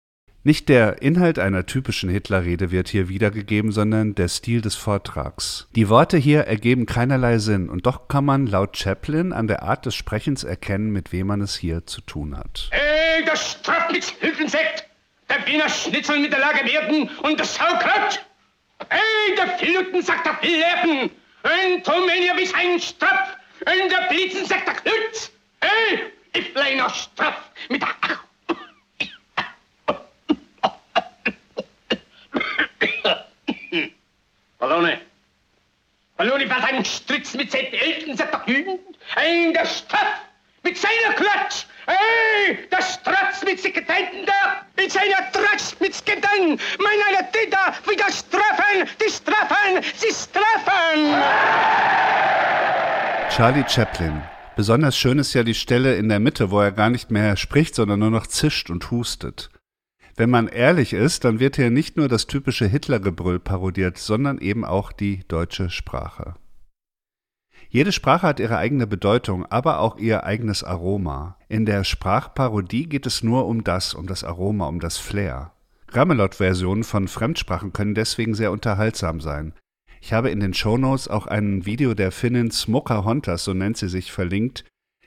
Nicht 0.45 0.69
der 0.69 1.03
Inhalt 1.03 1.37
einer 1.37 1.67
typischen 1.67 2.09
Hitlerrede 2.09 2.71
wird 2.71 2.89
hier 2.89 3.09
wiedergegeben, 3.09 3.71
sondern 3.71 4.15
der 4.15 4.27
Stil 4.27 4.61
des 4.61 4.75
Vortrags. 4.75 5.67
Die 5.75 5.87
Worte 5.87 6.17
hier 6.17 6.41
ergeben 6.41 6.87
keinerlei 6.87 7.37
Sinn, 7.37 7.69
und 7.69 7.85
doch 7.85 8.07
kann 8.07 8.25
man 8.25 8.47
laut 8.47 8.75
Chaplin 8.75 9.33
an 9.33 9.47
der 9.47 9.61
Art 9.61 9.85
des 9.85 9.93
Sprechens 9.93 10.43
erkennen, 10.43 10.91
mit 10.91 11.13
wem 11.13 11.27
man 11.27 11.41
es 11.41 11.55
hier 11.55 11.85
zu 11.85 12.01
tun 12.01 12.35
hat. 12.35 12.71
Ey, 12.71 13.23
der 13.23 13.35
Strafmitz 13.35 14.15
Hülfensekt, 14.19 14.89
der 15.29 15.45
Wiener 15.45 15.69
Schnitzel 15.69 16.19
mit 16.19 16.33
der 16.33 16.39
Lage 16.39 16.59
und 17.21 17.39
das 17.39 17.55
Saukraut. 17.55 18.19
Ey, 18.89 19.35
der 19.35 19.57
Filuten 19.57 20.01
sagt 20.01 20.25
der 20.25 20.35
Fillerben, 20.37 21.11
ein 21.43 21.83
Tomenia 21.83 22.35
wie 22.37 22.53
ein 22.53 22.79
Straf, 22.79 23.37
und 23.59 23.91
der 23.91 24.07
Blitzen 24.09 24.45
sagt 24.45 24.67
der 24.67 24.75
Klütz. 24.75 25.31
Ey, 25.59 26.11
ich 26.33 26.53
bleiner 26.53 26.89
Straf 26.89 27.51
mit 27.69 27.81
der 27.81 27.89
Ach. 28.01 28.23
Ballone. 34.59 35.01
Ballone 36.15 36.49
war 36.49 36.63
ein 36.63 36.85
Stritz 36.85 37.33
mit 37.33 37.51
seinen 37.51 37.73
Eltern, 37.73 38.15
sagt 38.15 38.33
der 38.33 38.45
Hühn. 38.45 38.79
Ein 39.15 39.53
der 39.53 39.65
Straf 39.65 40.21
mit 40.63 40.77
seiner 40.77 41.13
Klatsch. 41.15 41.65
Ey, 41.85 42.57
der 42.71 42.81
Stratz 42.81 43.43
mit 43.43 43.61
Gedanken 43.61 44.25
da, 44.25 44.65
mit 44.77 44.91
seiner 44.91 45.31
Tratsch 45.31 45.79
mit 45.79 45.93
einer 47.07 47.31
Täter, 47.31 47.73
wie 47.89 47.95
das 47.95 48.25
die 48.99 49.11
Strafen, 49.11 49.83
sie 49.95 50.13
strafen. 50.13 51.13
Charlie 53.29 53.65
Chaplin. 53.67 54.21
Besonders 54.55 54.95
schön 54.95 55.17
ist 55.17 55.33
ja 55.33 55.43
die 55.43 55.55
Stelle 55.55 55.95
in 55.95 56.09
der 56.09 56.19
Mitte, 56.19 56.51
wo 56.51 56.59
er 56.59 56.71
gar 56.71 56.89
nicht 56.89 57.09
mehr 57.09 57.35
spricht, 57.37 57.75
sondern 57.75 57.99
nur 57.99 58.11
noch 58.11 58.27
zischt 58.27 58.69
und 58.69 58.91
hustet. 58.91 59.49
Wenn 60.15 60.29
man 60.29 60.47
ehrlich 60.47 60.93
ist, 60.93 61.25
dann 61.25 61.39
wird 61.39 61.55
hier 61.55 61.71
nicht 61.71 61.97
nur 61.97 62.07
das 62.07 62.27
typische 62.27 62.67
Hitlergebrüll 62.67 63.39
parodiert, 63.39 63.97
sondern 63.97 64.37
eben 64.37 64.63
auch 64.63 64.91
die 64.91 65.23
deutsche 65.27 65.71
Sprache. 65.71 66.35
Jede 67.73 67.91
Sprache 67.91 68.27
hat 68.27 68.39
ihre 68.39 68.57
eigene 68.57 68.85
Bedeutung, 68.85 69.47
aber 69.47 69.79
auch 69.79 69.97
ihr 69.97 70.25
eigenes 70.25 70.63
Aroma. 70.63 71.37
In 71.49 71.65
der 71.65 71.83
Sprachparodie 71.83 72.87
geht 72.87 73.07
es 73.07 73.23
nur 73.23 73.47
um 73.47 73.63
das, 73.63 73.95
um 73.95 74.05
das 74.05 74.23
Aroma, 74.23 74.67
um 74.67 74.79
das 74.79 74.99
Flair. 74.99 75.53
Gramelot-Versionen 75.87 76.83
von 76.83 77.07
Fremdsprachen 77.07 77.73
können 77.73 77.95
deswegen 77.95 78.35
sehr 78.35 78.51
unterhaltsam 78.51 79.21
sein. 79.21 79.53
Ich 80.01 80.13
habe 80.13 80.29
in 80.29 80.39
den 80.39 80.53
Shownotes 80.53 81.07
auch 81.07 81.25
ein 81.25 81.65
Video 81.65 81.95
der 81.95 82.11
Finnin 82.11 82.51
Smoker 82.51 83.05
Hontas, 83.05 83.43
so 83.43 83.55
nennt 83.55 83.77
sie 83.77 83.89
sich, 83.89 84.11
verlinkt, 84.11 84.65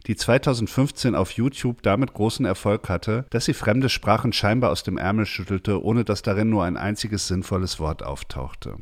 die 0.09 0.17
2015 0.17 1.15
auf 1.15 1.31
YouTube 1.31 1.83
damit 1.83 2.15
großen 2.15 2.47
Erfolg 2.47 2.89
hatte, 2.89 3.27
dass 3.31 3.45
sie 3.45 3.55
fremde 3.55 3.89
Sprachen 3.89 4.33
scheinbar 4.33 4.73
aus 4.73 4.83
dem 4.83 4.99
Ärmel 4.99 5.27
schüttelte, 5.27 5.85
ohne 5.85 6.05
dass 6.05 6.23
darin 6.23 6.51
nur 6.51 6.65
ein 6.65 6.77
einziges 6.77 7.29
sinnvolles 7.29 7.79
Wort 7.79 8.03
auftauchte. 8.03 8.79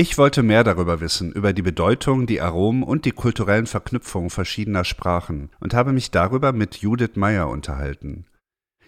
Ich 0.00 0.16
wollte 0.16 0.42
mehr 0.42 0.64
darüber 0.64 1.02
wissen, 1.02 1.30
über 1.30 1.52
die 1.52 1.60
Bedeutung, 1.60 2.26
die 2.26 2.40
Aromen 2.40 2.82
und 2.82 3.04
die 3.04 3.10
kulturellen 3.10 3.66
Verknüpfungen 3.66 4.30
verschiedener 4.30 4.86
Sprachen 4.86 5.50
und 5.60 5.74
habe 5.74 5.92
mich 5.92 6.10
darüber 6.10 6.54
mit 6.54 6.76
Judith 6.76 7.16
Meyer 7.16 7.50
unterhalten. 7.50 8.24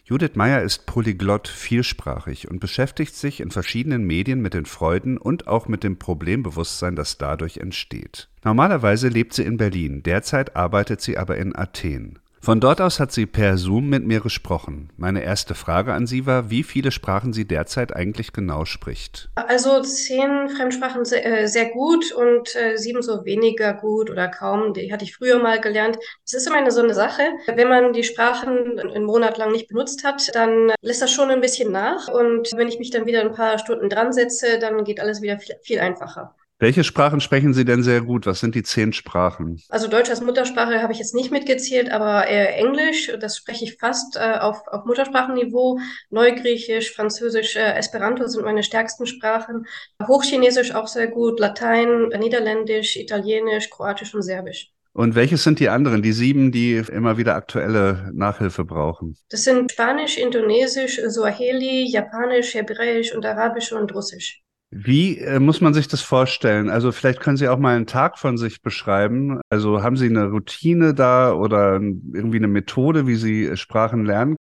Judith 0.05 0.37
Meyer 0.37 0.63
ist 0.63 0.87
polyglott 0.87 1.49
vielsprachig 1.49 2.51
und 2.51 2.61
beschäftigt 2.61 3.15
sich 3.15 3.41
in 3.41 3.51
verschiedenen 3.51 4.07
Medien 4.07 4.41
mit 4.41 4.55
den 4.55 4.65
Freuden 4.65 5.19
und 5.19 5.49
auch 5.49 5.69
mit 5.69 5.85
dem 5.85 5.99
Problembewusstsein, 5.99 6.97
das 6.97 7.19
dadurch 7.19 7.59
entsteht. 7.59 8.31
Normalerweise 8.43 9.09
lebt 9.09 9.35
sie 9.35 9.45
in 9.45 9.59
Berlin, 9.59 10.03
derzeit 10.03 10.57
arbeitet 10.57 11.03
sie 11.03 11.19
aber 11.19 11.37
in 11.37 11.55
Athen. 11.55 12.21
Von 12.45 12.59
dort 12.59 12.81
aus 12.81 12.99
hat 12.99 13.13
sie 13.13 13.27
per 13.27 13.57
Zoom 13.57 13.89
mit 13.89 14.05
mir 14.05 14.19
gesprochen. 14.19 14.91
Meine 14.97 15.23
erste 15.23 15.55
Frage 15.55 15.93
an 15.93 16.09
sie 16.09 16.27
war, 16.27 16.51
wie 16.51 16.65
viele 16.65 16.91
Sprachen 16.91 17.33
sie 17.33 17.45
derzeit 17.45 17.95
eigentlich 17.95 18.33
genau 18.33 18.65
spricht. 18.65 19.31
Also 19.37 19.81
zehn 19.83 20.49
Fremdsprachen 20.49 21.05
sehr, 21.05 21.25
äh, 21.25 21.47
sehr 21.47 21.67
gut 21.67 22.11
und 22.11 22.57
äh, 22.57 22.77
sieben 22.77 23.01
so 23.01 23.25
weniger 23.25 23.75
gut 23.75 24.11
oder 24.11 24.27
kaum. 24.27 24.75
Die 24.75 24.93
hatte 24.93 25.05
ich 25.05 25.15
früher 25.15 25.41
mal 25.41 25.61
gelernt. 25.61 25.99
Es 26.25 26.33
ist 26.35 26.49
immer 26.49 26.57
eine 26.57 26.73
so 26.73 26.83
eine 26.83 26.95
Sache. 26.95 27.23
Wenn 27.47 27.69
man 27.69 27.93
die 27.93 28.03
Sprachen 28.03 28.77
einen 28.81 29.05
Monat 29.05 29.39
lang 29.39 29.53
nicht 29.53 29.69
benutzt 29.69 30.03
hat, 30.03 30.35
dann 30.35 30.73
lässt 30.81 31.01
das 31.01 31.13
schon 31.13 31.31
ein 31.31 31.41
bisschen 31.41 31.71
nach. 31.71 32.09
Und 32.09 32.51
wenn 32.57 32.67
ich 32.67 32.81
mich 32.81 32.91
dann 32.91 33.07
wieder 33.07 33.21
ein 33.21 33.35
paar 33.35 33.57
Stunden 33.59 33.89
dran 33.89 34.13
setze, 34.13 34.59
dann 34.59 34.83
geht 34.83 34.99
alles 34.99 35.23
wieder 35.23 35.39
viel 35.39 35.79
einfacher. 35.79 36.35
Welche 36.63 36.85
Sprachen 36.85 37.21
sprechen 37.21 37.55
Sie 37.55 37.65
denn 37.65 37.83
sehr 37.83 38.03
gut? 38.03 38.25
Was 38.25 38.39
sind 38.39 38.55
die 38.55 38.63
zehn 38.63 38.93
Sprachen? 38.93 39.61
Also 39.69 39.89
Deutsch 39.89 40.11
als 40.11 40.21
Muttersprache 40.21 40.81
habe 40.81 40.93
ich 40.93 41.01
jetzt 41.01 41.13
nicht 41.13 41.33
mitgezählt, 41.33 41.91
aber 41.91 42.29
äh, 42.29 42.55
Englisch, 42.55 43.11
das 43.19 43.37
spreche 43.37 43.65
ich 43.65 43.79
fast 43.79 44.15
äh, 44.15 44.39
auf, 44.39 44.69
auf 44.69 44.85
Muttersprachenniveau. 44.85 45.81
Neugriechisch, 46.11 46.93
Französisch, 46.95 47.57
äh, 47.57 47.73
Esperanto 47.73 48.29
sind 48.29 48.45
meine 48.45 48.63
stärksten 48.63 49.07
Sprachen. 49.09 49.67
Hochchinesisch 50.07 50.73
auch 50.73 50.87
sehr 50.87 51.09
gut, 51.09 51.41
Latein, 51.41 52.11
Niederländisch, 52.17 52.95
Italienisch, 52.95 53.69
Kroatisch 53.69 54.15
und 54.15 54.23
Serbisch. 54.23 54.71
Und 54.93 55.17
welches 55.17 55.43
sind 55.43 55.59
die 55.59 55.69
anderen, 55.69 56.01
die 56.01 56.13
sieben, 56.13 56.53
die 56.53 56.77
immer 56.77 57.19
wieder 57.19 57.35
aktuelle 57.35 58.09
Nachhilfe 58.15 58.65
brauchen? 58.65 59.17
Das 59.31 59.43
sind 59.43 59.73
Spanisch, 59.73 60.17
Indonesisch, 60.17 61.01
Swahili, 61.09 61.91
Japanisch, 61.91 62.55
Hebräisch 62.55 63.13
und 63.13 63.27
Arabisch 63.27 63.73
und 63.73 63.93
Russisch. 63.93 64.43
Wie 64.75 65.19
äh, 65.19 65.39
muss 65.39 65.61
man 65.61 65.75
sich 65.75 65.87
das 65.87 66.01
vorstellen? 66.01 66.71
Also 66.71 66.93
vielleicht 66.93 67.21
können 67.21 67.37
Sie 67.37 67.47
auch 67.47 67.59
mal 67.59 67.77
einen 67.77 67.87
Tag 67.87 68.19
von 68.19 68.39
sich 68.39 68.63
beschreiben. 68.63 69.39
Also 69.51 69.83
haben 69.83 69.99
Sie 69.99 70.07
eine 70.07 70.31
Routine 70.31 70.95
da 70.95 71.35
oder 71.35 71.75
irgendwie 71.75 72.39
eine 72.39 72.49
Methode, 72.49 73.07
wie 73.07 73.17
Sie 73.17 73.45
äh, 73.45 73.57
Sprachen 73.57 74.07
lernen? 74.07 74.37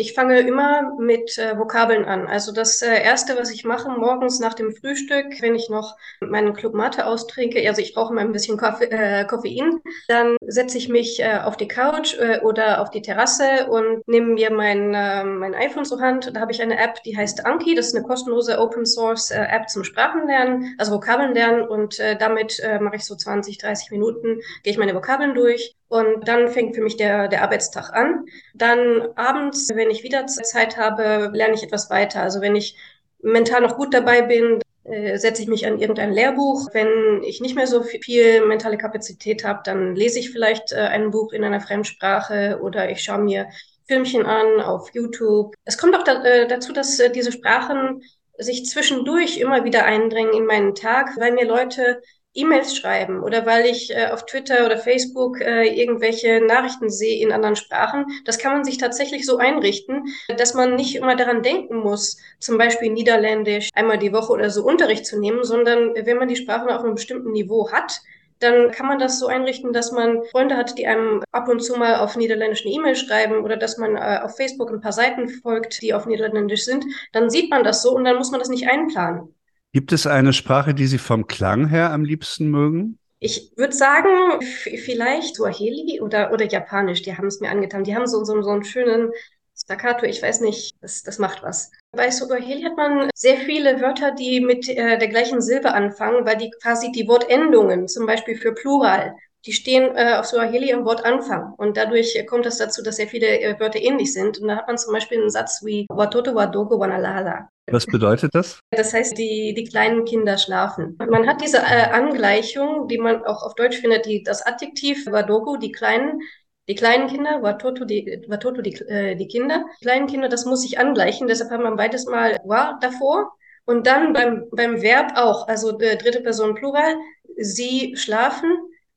Ich 0.00 0.12
fange 0.12 0.38
immer 0.38 0.94
mit 1.00 1.36
äh, 1.38 1.58
Vokabeln 1.58 2.04
an. 2.04 2.28
Also 2.28 2.52
das 2.52 2.82
äh, 2.82 3.02
Erste, 3.02 3.36
was 3.36 3.50
ich 3.50 3.64
mache 3.64 3.90
morgens 3.90 4.38
nach 4.38 4.54
dem 4.54 4.70
Frühstück, 4.72 5.42
wenn 5.42 5.56
ich 5.56 5.70
noch 5.70 5.96
meinen 6.20 6.54
Club 6.54 6.72
Mate 6.72 7.04
austrinke, 7.04 7.66
also 7.66 7.82
ich 7.82 7.94
brauche 7.94 8.14
mal 8.14 8.20
ein 8.20 8.30
bisschen 8.30 8.56
Koffe 8.58 8.88
äh, 8.92 9.24
Koffein, 9.24 9.80
dann 10.06 10.36
setze 10.46 10.78
ich 10.78 10.88
mich 10.88 11.18
äh, 11.18 11.40
auf 11.42 11.56
die 11.56 11.66
Couch 11.66 12.14
äh, 12.14 12.38
oder 12.42 12.80
auf 12.80 12.90
die 12.90 13.02
Terrasse 13.02 13.66
und 13.70 14.06
nehme 14.06 14.34
mir 14.34 14.52
mein, 14.52 14.94
äh, 14.94 15.24
mein 15.24 15.56
iPhone 15.56 15.84
zur 15.84 15.98
Hand. 16.00 16.30
Da 16.32 16.42
habe 16.42 16.52
ich 16.52 16.62
eine 16.62 16.78
App, 16.78 17.02
die 17.02 17.16
heißt 17.16 17.44
Anki. 17.44 17.74
Das 17.74 17.88
ist 17.88 17.96
eine 17.96 18.06
kostenlose 18.06 18.60
Open 18.60 18.86
Source 18.86 19.32
äh, 19.32 19.46
App 19.50 19.68
zum 19.68 19.82
Sprachenlernen, 19.82 20.76
also 20.78 20.92
Vokabeln 20.92 21.34
lernen. 21.34 21.66
Und 21.66 21.98
damit 22.20 22.62
mache 22.80 22.96
ich 22.96 23.04
so 23.04 23.16
20, 23.16 23.58
30 23.58 23.90
Minuten, 23.90 24.40
gehe 24.62 24.72
ich 24.72 24.78
meine 24.78 24.94
Vokabeln 24.94 25.34
durch. 25.34 25.76
Und 25.88 26.28
dann 26.28 26.48
fängt 26.48 26.74
für 26.74 26.82
mich 26.82 26.96
der, 26.96 27.28
der 27.28 27.42
Arbeitstag 27.42 27.92
an. 27.94 28.26
Dann 28.54 29.08
abends, 29.16 29.70
wenn 29.74 29.90
ich 29.90 30.02
wieder 30.02 30.26
Zeit 30.26 30.76
habe, 30.76 31.30
lerne 31.32 31.54
ich 31.54 31.62
etwas 31.62 31.88
weiter. 31.90 32.22
Also 32.22 32.40
wenn 32.40 32.56
ich 32.56 32.76
mental 33.20 33.62
noch 33.62 33.76
gut 33.76 33.94
dabei 33.94 34.22
bin, 34.22 34.60
äh, 34.84 35.18
setze 35.18 35.42
ich 35.42 35.48
mich 35.48 35.66
an 35.66 35.78
irgendein 35.78 36.12
Lehrbuch. 36.12 36.68
Wenn 36.72 37.22
ich 37.22 37.40
nicht 37.40 37.56
mehr 37.56 37.66
so 37.66 37.82
viel 37.82 38.44
mentale 38.46 38.78
Kapazität 38.78 39.44
habe, 39.44 39.60
dann 39.64 39.94
lese 39.94 40.18
ich 40.18 40.30
vielleicht 40.30 40.72
äh, 40.72 40.76
ein 40.76 41.10
Buch 41.10 41.32
in 41.32 41.44
einer 41.44 41.60
Fremdsprache 41.60 42.60
oder 42.62 42.90
ich 42.90 43.02
schaue 43.02 43.18
mir 43.18 43.48
Filmchen 43.86 44.26
an 44.26 44.60
auf 44.60 44.90
YouTube. 44.94 45.54
Es 45.64 45.78
kommt 45.78 45.96
auch 45.96 46.04
da, 46.04 46.22
äh, 46.22 46.46
dazu, 46.46 46.72
dass 46.72 46.98
äh, 47.00 47.10
diese 47.10 47.32
Sprachen 47.32 48.02
sich 48.38 48.66
zwischendurch 48.66 49.38
immer 49.38 49.64
wieder 49.64 49.84
eindringen 49.84 50.32
in 50.32 50.46
meinen 50.46 50.74
Tag, 50.74 51.16
weil 51.18 51.32
mir 51.32 51.46
Leute 51.46 52.00
E-Mails 52.38 52.76
schreiben 52.76 53.22
oder 53.22 53.46
weil 53.46 53.66
ich 53.66 53.94
äh, 53.94 54.10
auf 54.12 54.26
Twitter 54.26 54.64
oder 54.66 54.78
Facebook 54.78 55.40
äh, 55.40 55.66
irgendwelche 55.66 56.40
Nachrichten 56.40 56.90
sehe 56.90 57.22
in 57.22 57.32
anderen 57.32 57.56
Sprachen. 57.56 58.06
Das 58.24 58.38
kann 58.38 58.52
man 58.52 58.64
sich 58.64 58.78
tatsächlich 58.78 59.26
so 59.26 59.38
einrichten, 59.38 60.04
dass 60.36 60.54
man 60.54 60.74
nicht 60.76 60.96
immer 60.96 61.16
daran 61.16 61.42
denken 61.42 61.76
muss, 61.76 62.18
zum 62.38 62.58
Beispiel 62.58 62.90
Niederländisch 62.90 63.70
einmal 63.74 63.98
die 63.98 64.12
Woche 64.12 64.32
oder 64.32 64.50
so 64.50 64.64
Unterricht 64.64 65.06
zu 65.06 65.18
nehmen, 65.18 65.44
sondern 65.44 65.94
wenn 65.94 66.18
man 66.18 66.28
die 66.28 66.36
Sprachen 66.36 66.68
auf 66.68 66.82
einem 66.82 66.94
bestimmten 66.94 67.32
Niveau 67.32 67.70
hat, 67.72 68.00
dann 68.40 68.70
kann 68.70 68.86
man 68.86 68.98
das 68.98 69.18
so 69.18 69.26
einrichten, 69.26 69.72
dass 69.72 69.92
man 69.92 70.22
Freunde 70.24 70.56
hat, 70.56 70.78
die 70.78 70.86
einem 70.86 71.22
ab 71.32 71.48
und 71.48 71.60
zu 71.60 71.76
mal 71.76 71.96
auf 71.96 72.16
Niederländisch 72.16 72.64
eine 72.64 72.74
E-Mail 72.74 72.96
schreiben 72.96 73.44
oder 73.44 73.56
dass 73.56 73.78
man 73.78 73.96
äh, 73.96 74.20
auf 74.22 74.36
Facebook 74.36 74.70
ein 74.70 74.80
paar 74.80 74.92
Seiten 74.92 75.28
folgt, 75.28 75.82
die 75.82 75.92
auf 75.94 76.06
Niederländisch 76.06 76.64
sind. 76.64 76.84
Dann 77.12 77.30
sieht 77.30 77.50
man 77.50 77.64
das 77.64 77.82
so 77.82 77.94
und 77.94 78.04
dann 78.04 78.16
muss 78.16 78.30
man 78.30 78.40
das 78.40 78.48
nicht 78.48 78.68
einplanen. 78.68 79.34
Gibt 79.72 79.92
es 79.92 80.06
eine 80.06 80.32
Sprache, 80.32 80.74
die 80.74 80.86
Sie 80.86 80.98
vom 80.98 81.26
Klang 81.26 81.68
her 81.68 81.92
am 81.92 82.04
liebsten 82.04 82.48
mögen? 82.48 82.98
Ich 83.20 83.52
würde 83.56 83.74
sagen, 83.74 84.40
vielleicht 84.84 85.36
Swahili 85.36 86.00
oder, 86.00 86.32
oder 86.32 86.46
Japanisch, 86.46 87.02
die 87.02 87.16
haben 87.16 87.26
es 87.26 87.40
mir 87.40 87.50
angetan. 87.50 87.84
Die 87.84 87.94
haben 87.94 88.06
so, 88.06 88.24
so, 88.24 88.40
so 88.40 88.50
einen 88.50 88.64
schönen 88.64 89.10
Staccato, 89.56 90.06
ich 90.06 90.22
weiß 90.22 90.40
nicht, 90.40 90.76
das, 90.80 91.02
das 91.02 91.18
macht 91.18 91.42
was. 91.42 91.70
Bei 91.90 92.10
Swahili 92.10 92.62
hat 92.62 92.76
man 92.76 93.10
sehr 93.14 93.36
viele 93.38 93.80
Wörter, 93.80 94.12
die 94.12 94.40
mit 94.40 94.68
äh, 94.68 94.98
der 94.98 95.08
gleichen 95.08 95.42
Silbe 95.42 95.72
anfangen, 95.72 96.24
weil 96.24 96.36
die 96.36 96.50
quasi 96.62 96.92
die 96.92 97.08
Wortendungen, 97.08 97.88
zum 97.88 98.06
Beispiel 98.06 98.36
für 98.36 98.54
Plural, 98.54 99.16
die 99.46 99.52
stehen 99.52 99.96
äh, 99.96 100.14
auf 100.14 100.26
Swahili 100.26 100.72
am 100.72 100.84
Wortanfang. 100.84 101.54
Und 101.56 101.76
dadurch 101.76 102.24
kommt 102.26 102.46
es 102.46 102.58
dazu, 102.58 102.82
dass 102.82 102.96
sehr 102.96 103.08
viele 103.08 103.40
äh, 103.40 103.58
Wörter 103.58 103.80
ähnlich 103.80 104.12
sind. 104.12 104.38
Und 104.38 104.48
da 104.48 104.56
hat 104.56 104.68
man 104.68 104.78
zum 104.78 104.92
Beispiel 104.92 105.20
einen 105.20 105.30
Satz 105.30 105.64
wie 105.64 105.86
Watoto 105.90 106.34
Wadogo 106.34 106.78
Wanalala. 106.78 107.48
Was 107.70 107.86
bedeutet 107.86 108.34
das? 108.34 108.60
Das 108.70 108.92
heißt, 108.94 109.16
die, 109.18 109.54
die 109.54 109.64
kleinen 109.64 110.04
Kinder 110.04 110.38
schlafen. 110.38 110.96
Man 110.98 111.26
hat 111.26 111.40
diese 111.42 111.58
äh, 111.58 111.90
Angleichung, 111.92 112.88
die 112.88 112.98
man 112.98 113.24
auch 113.24 113.42
auf 113.42 113.54
Deutsch 113.54 113.78
findet, 113.78 114.06
die, 114.06 114.22
das 114.22 114.42
Adjektiv 114.46 115.06
Wadogo, 115.06 115.56
die 115.56 115.72
Kleinen, 115.72 116.20
Die 116.68 116.74
kleinen 116.74 117.08
Kinder, 117.08 117.42
Watoto 117.42 117.84
die, 117.86 118.24
Watoto 118.28 118.60
die, 118.62 118.74
äh, 118.88 119.16
die 119.16 119.26
Kinder. 119.26 119.64
Die 119.80 119.84
kleinen 119.86 120.06
Kinder, 120.06 120.28
das 120.28 120.44
muss 120.44 120.62
sich 120.62 120.78
angleichen, 120.78 121.26
deshalb 121.26 121.50
haben 121.50 121.62
wir 121.64 121.74
beides 121.76 122.06
Mal 122.06 122.36
wa 122.44 122.78
davor. 122.80 123.32
Und 123.64 123.86
dann 123.86 124.12
beim, 124.12 124.44
beim 124.52 124.82
Verb 124.82 125.12
auch, 125.16 125.48
also 125.48 125.78
äh, 125.80 125.96
dritte 125.96 126.20
Person 126.20 126.54
Plural, 126.54 126.94
sie 127.36 127.96
schlafen, 127.96 128.50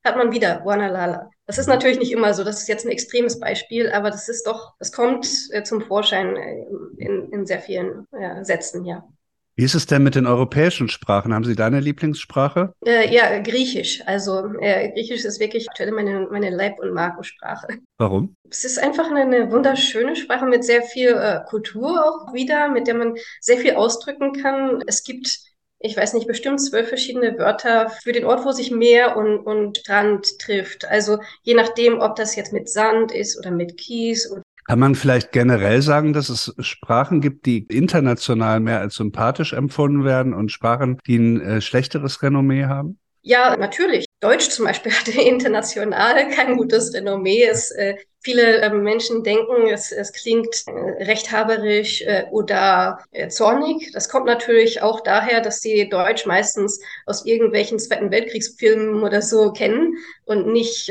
hat 0.03 0.17
man 0.17 0.31
wieder 0.31 0.65
Wanalala. 0.65 1.29
Das 1.51 1.57
ist 1.57 1.67
natürlich 1.67 1.99
nicht 1.99 2.13
immer 2.13 2.33
so, 2.33 2.45
das 2.45 2.61
ist 2.61 2.69
jetzt 2.69 2.85
ein 2.85 2.91
extremes 2.93 3.37
Beispiel, 3.37 3.91
aber 3.91 4.09
das 4.09 4.29
ist 4.29 4.47
doch, 4.47 4.71
das 4.79 4.93
kommt 4.93 5.27
äh, 5.51 5.63
zum 5.63 5.81
Vorschein 5.81 6.37
äh, 6.37 6.63
in, 6.95 7.29
in 7.29 7.45
sehr 7.45 7.59
vielen 7.59 8.07
äh, 8.13 8.45
Sätzen, 8.45 8.85
ja. 8.85 9.03
Wie 9.57 9.65
ist 9.65 9.75
es 9.75 9.85
denn 9.85 10.01
mit 10.01 10.15
den 10.15 10.27
europäischen 10.27 10.87
Sprachen? 10.87 11.33
Haben 11.33 11.43
Sie 11.43 11.57
deine 11.57 11.81
Lieblingssprache? 11.81 12.73
Äh, 12.85 13.13
ja, 13.13 13.37
Griechisch. 13.39 14.01
Also 14.05 14.45
äh, 14.61 14.93
Griechisch 14.93 15.25
ist 15.25 15.41
wirklich 15.41 15.69
aktuell 15.69 15.91
meine, 15.91 16.25
meine 16.31 16.51
Leib- 16.51 16.79
und 16.79 16.93
Markensprache. 16.93 17.67
Warum? 17.97 18.33
Es 18.49 18.63
ist 18.63 18.81
einfach 18.81 19.11
eine, 19.11 19.23
eine 19.23 19.51
wunderschöne 19.51 20.15
Sprache 20.15 20.45
mit 20.45 20.63
sehr 20.63 20.83
viel 20.83 21.09
äh, 21.09 21.41
Kultur 21.49 22.01
auch 22.01 22.33
wieder, 22.33 22.69
mit 22.69 22.87
der 22.87 22.95
man 22.95 23.15
sehr 23.41 23.57
viel 23.57 23.75
ausdrücken 23.75 24.31
kann. 24.41 24.81
Es 24.87 25.03
gibt 25.03 25.50
ich 25.83 25.97
weiß 25.97 26.13
nicht, 26.13 26.27
bestimmt 26.27 26.61
zwölf 26.61 26.87
verschiedene 26.87 27.37
Wörter 27.37 27.89
für 28.03 28.11
den 28.11 28.25
Ort, 28.25 28.45
wo 28.45 28.51
sich 28.51 28.71
Meer 28.71 29.17
und, 29.17 29.39
und 29.39 29.77
Strand 29.77 30.39
trifft. 30.39 30.85
Also 30.85 31.19
je 31.43 31.53
nachdem, 31.53 31.99
ob 31.99 32.15
das 32.15 32.35
jetzt 32.35 32.53
mit 32.53 32.69
Sand 32.69 33.11
ist 33.11 33.37
oder 33.37 33.51
mit 33.51 33.77
Kies. 33.77 34.33
Kann 34.67 34.79
man 34.79 34.95
vielleicht 34.95 35.31
generell 35.31 35.81
sagen, 35.81 36.13
dass 36.13 36.29
es 36.29 36.53
Sprachen 36.59 37.19
gibt, 37.19 37.45
die 37.45 37.65
international 37.65 38.59
mehr 38.59 38.79
als 38.79 38.95
sympathisch 38.95 39.53
empfunden 39.53 40.05
werden 40.05 40.33
und 40.33 40.51
Sprachen, 40.51 40.99
die 41.07 41.17
ein 41.17 41.41
äh, 41.41 41.61
schlechteres 41.61 42.21
Renommee 42.21 42.65
haben? 42.65 42.99
ja, 43.23 43.55
natürlich. 43.55 44.05
Deutsch 44.19 44.49
zum 44.49 44.65
Beispiel 44.65 44.91
hat 44.99 45.07
international 45.07 46.29
kein 46.29 46.57
gutes 46.57 46.93
Renommee. 46.93 47.43
Es, 47.43 47.71
äh, 47.71 47.95
viele 48.21 48.61
äh, 48.61 48.69
Menschen 48.69 49.23
denken, 49.23 49.67
es, 49.67 49.91
es 49.91 50.13
klingt 50.13 50.63
äh, 50.67 51.03
rechthaberisch 51.03 52.01
äh, 52.03 52.25
oder 52.31 52.99
äh, 53.11 53.29
zornig. 53.29 53.91
Das 53.93 54.09
kommt 54.09 54.27
natürlich 54.27 54.81
auch 54.81 55.01
daher, 55.01 55.41
dass 55.41 55.61
sie 55.61 55.89
Deutsch 55.89 56.25
meistens 56.25 56.79
aus 57.05 57.25
irgendwelchen 57.25 57.79
Zweiten 57.79 58.11
Weltkriegsfilmen 58.11 59.03
oder 59.03 59.21
so 59.21 59.51
kennen 59.51 59.95
und 60.25 60.47
nicht 60.47 60.89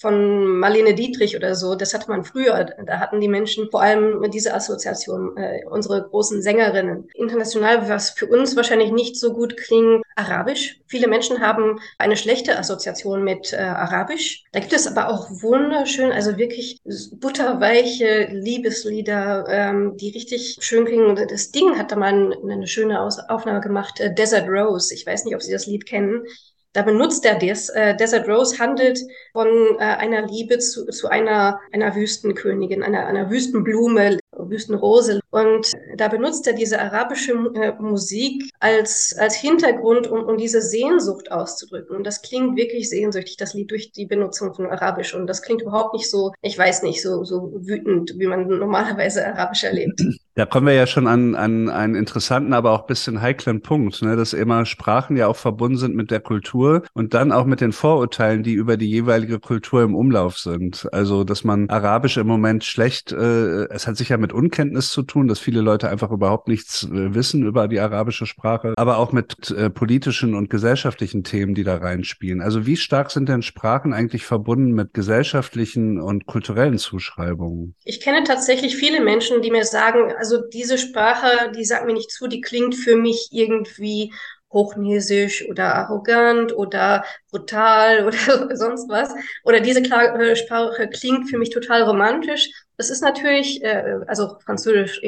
von 0.00 0.46
Marlene 0.46 0.94
Dietrich 0.94 1.36
oder 1.36 1.54
so. 1.54 1.74
Das 1.74 1.92
hatte 1.92 2.08
man 2.08 2.24
früher. 2.24 2.64
Da 2.86 3.00
hatten 3.00 3.20
die 3.20 3.28
Menschen 3.28 3.68
vor 3.70 3.82
allem 3.82 4.30
diese 4.30 4.54
Assoziation, 4.54 5.36
unsere 5.68 6.08
großen 6.08 6.40
Sängerinnen. 6.40 7.08
International, 7.14 7.86
was 7.90 8.10
für 8.10 8.26
uns 8.26 8.56
wahrscheinlich 8.56 8.92
nicht 8.92 9.16
so 9.16 9.34
gut 9.34 9.58
klingt, 9.58 10.02
Arabisch. 10.14 10.80
Viele 10.86 11.06
Menschen 11.06 11.40
haben 11.40 11.80
eine 11.98 12.16
schlechte 12.16 12.58
Assoziation 12.58 13.24
mit 13.24 13.52
Arabisch. 13.52 14.44
Da 14.52 14.60
gibt 14.60 14.72
es 14.72 14.86
aber 14.86 15.10
auch 15.10 15.28
wunderschön, 15.30 16.10
also 16.10 16.35
wirklich 16.36 16.80
butterweiche 17.12 18.28
Liebeslieder, 18.32 19.46
ähm, 19.48 19.96
die 19.96 20.10
richtig 20.10 20.58
schön 20.60 20.84
klingen. 20.84 21.16
Das 21.28 21.50
Ding 21.50 21.78
hat 21.78 21.92
da 21.92 21.96
mal 21.96 22.36
eine 22.42 22.66
schöne 22.66 23.00
Aus 23.00 23.18
Aufnahme 23.18 23.60
gemacht, 23.60 24.00
äh, 24.00 24.14
Desert 24.14 24.48
Rose. 24.48 24.94
Ich 24.94 25.06
weiß 25.06 25.24
nicht, 25.24 25.34
ob 25.34 25.42
Sie 25.42 25.52
das 25.52 25.66
Lied 25.66 25.86
kennen. 25.86 26.24
Da 26.72 26.82
benutzt 26.82 27.24
er 27.24 27.38
das. 27.38 27.70
Äh, 27.70 27.96
Desert 27.96 28.28
Rose 28.28 28.58
handelt 28.58 29.00
von 29.32 29.48
äh, 29.78 29.82
einer 29.82 30.26
Liebe 30.26 30.58
zu, 30.58 30.86
zu 30.86 31.08
einer, 31.08 31.58
einer 31.72 31.94
Wüstenkönigin, 31.94 32.82
einer, 32.82 33.06
einer 33.06 33.30
Wüstenblume, 33.30 34.18
Wüstenrose. 34.36 35.20
Und 35.30 35.72
da 35.96 36.08
benutzt 36.08 36.46
er 36.46 36.52
diese 36.52 36.80
arabische 36.80 37.32
äh, 37.54 37.72
Musik 37.80 38.50
als, 38.60 39.14
als 39.18 39.34
Hintergrund, 39.34 40.06
um, 40.06 40.24
um 40.24 40.36
diese 40.36 40.62
Sehnsucht 40.62 41.30
auszudrücken. 41.30 41.96
Und 41.96 42.06
das 42.06 42.22
klingt 42.22 42.56
wirklich 42.56 42.88
sehnsüchtig, 42.88 43.36
das 43.36 43.54
Lied 43.54 43.70
durch 43.70 43.92
die 43.92 44.06
Benutzung 44.06 44.54
von 44.54 44.66
Arabisch. 44.66 45.14
Und 45.14 45.26
das 45.26 45.42
klingt 45.42 45.62
überhaupt 45.62 45.94
nicht 45.94 46.10
so, 46.10 46.32
ich 46.42 46.56
weiß 46.56 46.82
nicht, 46.82 47.02
so, 47.02 47.24
so 47.24 47.52
wütend, 47.56 48.14
wie 48.16 48.26
man 48.26 48.46
normalerweise 48.46 49.26
Arabisch 49.26 49.64
erlebt. 49.64 50.02
Da 50.36 50.44
kommen 50.44 50.66
wir 50.66 50.74
ja 50.74 50.86
schon 50.86 51.06
an, 51.06 51.34
an 51.34 51.70
einen 51.70 51.94
interessanten, 51.94 52.52
aber 52.52 52.72
auch 52.72 52.86
bisschen 52.86 53.22
heiklen 53.22 53.62
Punkt, 53.62 54.02
ne? 54.02 54.16
dass 54.16 54.34
immer 54.34 54.66
Sprachen 54.66 55.16
ja 55.16 55.28
auch 55.28 55.36
verbunden 55.36 55.78
sind 55.78 55.96
mit 55.96 56.10
der 56.10 56.20
Kultur 56.20 56.82
und 56.92 57.14
dann 57.14 57.32
auch 57.32 57.46
mit 57.46 57.62
den 57.62 57.72
Vorurteilen, 57.72 58.42
die 58.42 58.52
über 58.52 58.76
die 58.76 58.90
jeweilige 58.90 59.40
Kultur 59.40 59.82
im 59.82 59.94
Umlauf 59.94 60.36
sind. 60.38 60.86
Also, 60.92 61.24
dass 61.24 61.42
man 61.42 61.70
Arabisch 61.70 62.18
im 62.18 62.26
Moment 62.26 62.64
schlecht, 62.64 63.12
äh, 63.12 63.64
es 63.70 63.86
hat 63.86 63.96
sicher 63.96 64.18
mit 64.18 64.34
Unkenntnis 64.34 64.90
zu 64.90 65.04
tun, 65.04 65.25
dass 65.28 65.38
viele 65.38 65.60
Leute 65.60 65.88
einfach 65.88 66.10
überhaupt 66.10 66.48
nichts 66.48 66.84
äh, 66.84 67.14
wissen 67.14 67.44
über 67.44 67.68
die 67.68 67.80
arabische 67.80 68.26
Sprache, 68.26 68.74
aber 68.76 68.98
auch 68.98 69.12
mit 69.12 69.50
äh, 69.50 69.70
politischen 69.70 70.34
und 70.34 70.50
gesellschaftlichen 70.50 71.24
Themen, 71.24 71.54
die 71.54 71.64
da 71.64 71.76
reinspielen. 71.76 72.40
Also, 72.40 72.66
wie 72.66 72.76
stark 72.76 73.10
sind 73.10 73.28
denn 73.28 73.42
Sprachen 73.42 73.92
eigentlich 73.92 74.24
verbunden 74.24 74.72
mit 74.72 74.94
gesellschaftlichen 74.94 76.00
und 76.00 76.26
kulturellen 76.26 76.78
Zuschreibungen? 76.78 77.74
Ich 77.84 78.00
kenne 78.00 78.24
tatsächlich 78.24 78.76
viele 78.76 79.00
Menschen, 79.00 79.42
die 79.42 79.50
mir 79.50 79.64
sagen, 79.64 80.12
also 80.18 80.38
diese 80.52 80.78
Sprache, 80.78 81.52
die 81.56 81.64
sagt 81.64 81.86
mir 81.86 81.94
nicht 81.94 82.10
zu, 82.10 82.26
die 82.26 82.40
klingt 82.40 82.74
für 82.74 82.96
mich 82.96 83.28
irgendwie 83.32 84.12
hochnäsig 84.52 85.48
oder 85.50 85.74
arrogant 85.74 86.56
oder 86.56 87.04
brutal 87.30 88.06
oder 88.06 88.56
sonst 88.56 88.88
was. 88.88 89.10
Oder 89.44 89.60
diese 89.60 89.84
Sprache 89.84 90.88
klingt 90.88 91.28
für 91.28 91.38
mich 91.38 91.50
total 91.50 91.82
romantisch. 91.82 92.50
Das 92.76 92.90
ist 92.90 93.02
natürlich, 93.02 93.62
äh, 93.62 94.00
also 94.06 94.38
Französisch 94.44 95.00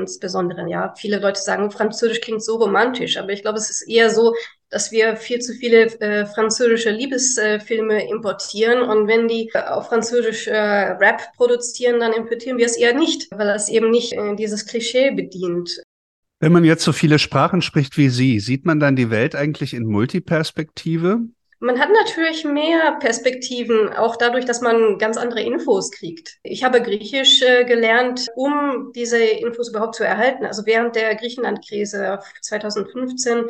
insbesondere, 0.00 0.68
ja. 0.68 0.94
Viele 0.96 1.18
Leute 1.18 1.40
sagen, 1.40 1.70
Französisch 1.70 2.20
klingt 2.20 2.44
so 2.44 2.56
romantisch, 2.56 3.16
aber 3.16 3.30
ich 3.30 3.42
glaube, 3.42 3.58
es 3.58 3.70
ist 3.70 3.88
eher 3.88 4.10
so, 4.10 4.34
dass 4.68 4.90
wir 4.90 5.16
viel 5.16 5.38
zu 5.38 5.54
viele 5.54 5.86
äh, 6.00 6.26
französische 6.26 6.90
Liebesfilme 6.90 8.08
importieren 8.08 8.82
und 8.82 9.06
wenn 9.06 9.28
die 9.28 9.50
äh, 9.54 9.60
auf 9.60 9.88
Französisch 9.88 10.48
äh, 10.48 10.56
Rap 10.56 11.22
produzieren, 11.36 12.00
dann 12.00 12.12
importieren 12.12 12.58
wir 12.58 12.66
es 12.66 12.76
eher 12.76 12.94
nicht, 12.94 13.30
weil 13.30 13.46
das 13.46 13.68
eben 13.68 13.90
nicht 13.90 14.12
äh, 14.12 14.34
dieses 14.34 14.66
Klischee 14.66 15.12
bedient. 15.12 15.80
Wenn 16.40 16.52
man 16.52 16.64
jetzt 16.64 16.84
so 16.84 16.92
viele 16.92 17.18
Sprachen 17.18 17.62
spricht 17.62 17.96
wie 17.96 18.10
Sie, 18.10 18.40
sieht 18.40 18.66
man 18.66 18.78
dann 18.78 18.96
die 18.96 19.10
Welt 19.10 19.34
eigentlich 19.34 19.72
in 19.72 19.86
Multiperspektive? 19.86 21.20
Man 21.58 21.80
hat 21.80 21.88
natürlich 21.90 22.44
mehr 22.44 22.98
Perspektiven, 23.00 23.88
auch 23.90 24.16
dadurch, 24.16 24.44
dass 24.44 24.60
man 24.60 24.98
ganz 24.98 25.16
andere 25.16 25.40
Infos 25.40 25.90
kriegt. 25.90 26.36
Ich 26.42 26.64
habe 26.64 26.82
Griechisch 26.82 27.40
äh, 27.40 27.64
gelernt, 27.64 28.26
um 28.34 28.92
diese 28.94 29.18
Infos 29.18 29.70
überhaupt 29.70 29.94
zu 29.94 30.04
erhalten. 30.04 30.44
Also 30.44 30.66
während 30.66 30.96
der 30.96 31.14
Griechenland-Krise 31.14 32.18
2015 32.42 33.46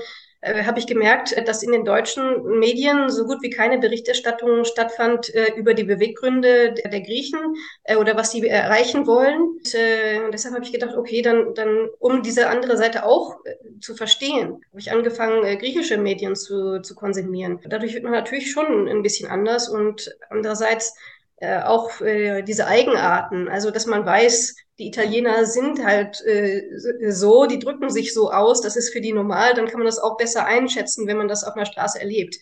äh, 0.46 0.64
habe 0.64 0.78
ich 0.78 0.87
gemerkt, 0.87 1.35
dass 1.46 1.62
in 1.62 1.72
den 1.72 1.85
deutschen 1.85 2.59
Medien 2.59 3.11
so 3.11 3.24
gut 3.24 3.42
wie 3.42 3.50
keine 3.50 3.78
Berichterstattung 3.78 4.64
stattfand 4.64 5.35
äh, 5.35 5.52
über 5.56 5.74
die 5.74 5.85
Beweggründe 5.85 6.72
der, 6.72 6.90
der 6.90 7.00
Griechen 7.00 7.38
äh, 7.85 7.96
oder 7.96 8.16
was 8.16 8.30
sie 8.30 8.46
erreichen 8.46 9.06
wollen. 9.06 9.40
Und, 9.40 9.74
äh, 9.74 10.30
deshalb 10.32 10.54
habe 10.54 10.64
ich 10.64 10.72
gedacht, 10.72 10.96
okay, 10.96 11.20
dann, 11.22 11.54
dann 11.54 11.88
um 11.98 12.22
diese 12.22 12.48
andere 12.48 12.76
Seite 12.76 13.04
auch 13.04 13.44
äh, 13.44 13.54
zu 13.80 13.94
verstehen, 13.94 14.62
habe 14.70 14.78
ich 14.78 14.92
angefangen, 14.92 15.59
griechische 15.59 15.98
Medien 15.98 16.37
zu, 16.37 16.80
zu 16.80 16.94
konsumieren. 16.94 17.59
Dadurch 17.66 17.94
wird 17.94 18.04
man 18.04 18.12
natürlich 18.12 18.50
schon 18.50 18.88
ein 18.88 19.02
bisschen 19.02 19.28
anders 19.28 19.68
und 19.68 20.16
andererseits 20.30 20.94
äh, 21.37 21.61
auch 21.62 22.01
äh, 22.01 22.42
diese 22.42 22.66
Eigenarten, 22.66 23.49
also 23.49 23.70
dass 23.70 23.87
man 23.87 24.07
weiß, 24.07 24.57
die 24.79 24.88
Italiener 24.88 25.46
sind 25.46 25.85
halt 25.85 26.22
äh, 26.25 26.62
so, 27.11 27.46
die 27.46 27.59
drücken 27.59 27.90
sich 27.90 28.14
so 28.14 28.31
aus, 28.31 28.61
das 28.61 28.77
ist 28.77 28.92
für 28.92 29.01
die 29.01 29.12
normal, 29.12 29.55
dann 29.55 29.66
kann 29.66 29.79
man 29.79 29.87
das 29.87 29.99
auch 29.99 30.16
besser 30.16 30.46
einschätzen, 30.46 31.07
wenn 31.07 31.16
man 31.16 31.29
das 31.29 31.44
auf 31.44 31.55
einer 31.55 31.66
Straße 31.66 32.01
erlebt. 32.01 32.37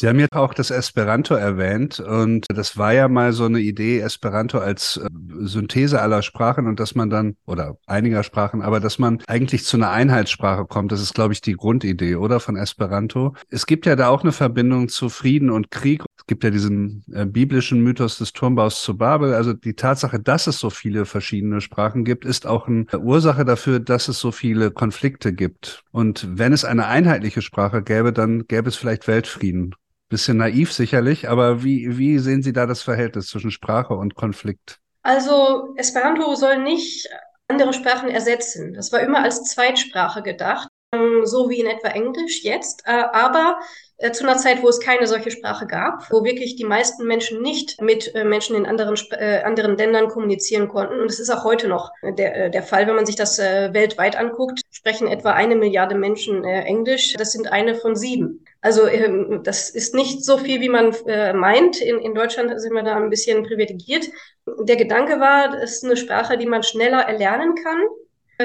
Sie 0.00 0.08
haben 0.08 0.18
ja 0.18 0.28
auch 0.30 0.54
das 0.54 0.70
Esperanto 0.70 1.34
erwähnt 1.34 2.00
und 2.00 2.46
das 2.48 2.78
war 2.78 2.94
ja 2.94 3.06
mal 3.06 3.34
so 3.34 3.44
eine 3.44 3.60
Idee, 3.60 4.00
Esperanto 4.00 4.58
als 4.58 4.96
äh, 4.96 5.06
Synthese 5.40 6.00
aller 6.00 6.22
Sprachen 6.22 6.66
und 6.66 6.80
dass 6.80 6.94
man 6.94 7.10
dann, 7.10 7.36
oder 7.44 7.76
einiger 7.86 8.22
Sprachen, 8.22 8.62
aber 8.62 8.80
dass 8.80 8.98
man 8.98 9.22
eigentlich 9.26 9.66
zu 9.66 9.76
einer 9.76 9.90
Einheitssprache 9.90 10.64
kommt. 10.64 10.90
Das 10.90 11.02
ist, 11.02 11.14
glaube 11.14 11.34
ich, 11.34 11.42
die 11.42 11.52
Grundidee, 11.52 12.14
oder? 12.14 12.40
Von 12.40 12.56
Esperanto. 12.56 13.34
Es 13.50 13.66
gibt 13.66 13.84
ja 13.84 13.94
da 13.94 14.08
auch 14.08 14.22
eine 14.22 14.32
Verbindung 14.32 14.88
zu 14.88 15.10
Frieden 15.10 15.50
und 15.50 15.70
Krieg. 15.70 16.02
Gibt 16.30 16.44
ja 16.44 16.50
diesen 16.50 17.02
äh, 17.12 17.26
biblischen 17.26 17.80
Mythos 17.80 18.18
des 18.18 18.32
Turmbaus 18.32 18.84
zu 18.84 18.96
Babel. 18.96 19.34
Also 19.34 19.52
die 19.52 19.74
Tatsache, 19.74 20.20
dass 20.20 20.46
es 20.46 20.60
so 20.60 20.70
viele 20.70 21.04
verschiedene 21.04 21.60
Sprachen 21.60 22.04
gibt, 22.04 22.24
ist 22.24 22.46
auch 22.46 22.68
eine 22.68 22.86
Ursache 23.00 23.44
dafür, 23.44 23.80
dass 23.80 24.06
es 24.06 24.20
so 24.20 24.30
viele 24.30 24.70
Konflikte 24.70 25.32
gibt. 25.32 25.82
Und 25.90 26.28
wenn 26.30 26.52
es 26.52 26.64
eine 26.64 26.86
einheitliche 26.86 27.42
Sprache 27.42 27.82
gäbe, 27.82 28.12
dann 28.12 28.46
gäbe 28.46 28.68
es 28.68 28.76
vielleicht 28.76 29.08
Weltfrieden. 29.08 29.74
Bisschen 30.08 30.36
naiv 30.36 30.72
sicherlich, 30.72 31.28
aber 31.28 31.64
wie, 31.64 31.98
wie 31.98 32.20
sehen 32.20 32.44
Sie 32.44 32.52
da 32.52 32.64
das 32.64 32.82
Verhältnis 32.82 33.26
zwischen 33.26 33.50
Sprache 33.50 33.94
und 33.94 34.14
Konflikt? 34.14 34.78
Also 35.02 35.74
Esperanto 35.74 36.36
soll 36.36 36.62
nicht 36.62 37.08
andere 37.48 37.72
Sprachen 37.72 38.08
ersetzen. 38.08 38.72
Das 38.72 38.92
war 38.92 39.00
immer 39.00 39.24
als 39.24 39.42
Zweitsprache 39.46 40.22
gedacht. 40.22 40.68
Ähm, 40.92 41.24
so 41.24 41.48
wie 41.48 41.60
in 41.60 41.66
etwa 41.66 41.88
Englisch 41.88 42.42
jetzt, 42.42 42.82
äh, 42.86 42.90
aber 42.90 43.60
äh, 43.98 44.10
zu 44.10 44.24
einer 44.24 44.38
Zeit, 44.38 44.62
wo 44.62 44.68
es 44.68 44.80
keine 44.80 45.06
solche 45.06 45.30
Sprache 45.30 45.66
gab, 45.66 46.10
wo 46.10 46.24
wirklich 46.24 46.56
die 46.56 46.64
meisten 46.64 47.06
Menschen 47.06 47.42
nicht 47.42 47.80
mit 47.80 48.12
äh, 48.14 48.24
Menschen 48.24 48.56
in 48.56 48.66
anderen, 48.66 48.96
anderen 49.44 49.76
Ländern 49.76 50.08
kommunizieren 50.08 50.68
konnten. 50.68 51.00
Und 51.00 51.10
es 51.10 51.20
ist 51.20 51.30
auch 51.30 51.44
heute 51.44 51.68
noch 51.68 51.92
der, 52.02 52.48
der 52.48 52.62
Fall, 52.62 52.86
wenn 52.86 52.96
man 52.96 53.06
sich 53.06 53.16
das 53.16 53.38
weltweit 53.38 54.16
anguckt, 54.16 54.62
sprechen 54.70 55.06
etwa 55.06 55.32
eine 55.32 55.54
Milliarde 55.54 55.94
Menschen 55.94 56.44
Englisch. 56.44 57.14
Das 57.16 57.32
sind 57.32 57.52
eine 57.52 57.74
von 57.74 57.94
sieben. 57.94 58.44
Also 58.60 58.86
ähm, 58.86 59.42
das 59.44 59.70
ist 59.70 59.94
nicht 59.94 60.24
so 60.24 60.38
viel, 60.38 60.60
wie 60.60 60.68
man 60.68 60.94
meint. 61.34 61.80
In, 61.80 61.98
in 61.98 62.14
Deutschland 62.14 62.58
sind 62.60 62.72
wir 62.72 62.82
da 62.82 62.96
ein 62.96 63.10
bisschen 63.10 63.44
privilegiert. 63.44 64.08
Der 64.46 64.76
Gedanke 64.76 65.20
war, 65.20 65.54
es 65.62 65.76
ist 65.76 65.84
eine 65.84 65.96
Sprache, 65.96 66.38
die 66.38 66.46
man 66.46 66.62
schneller 66.62 67.00
erlernen 67.00 67.54
kann 67.54 67.78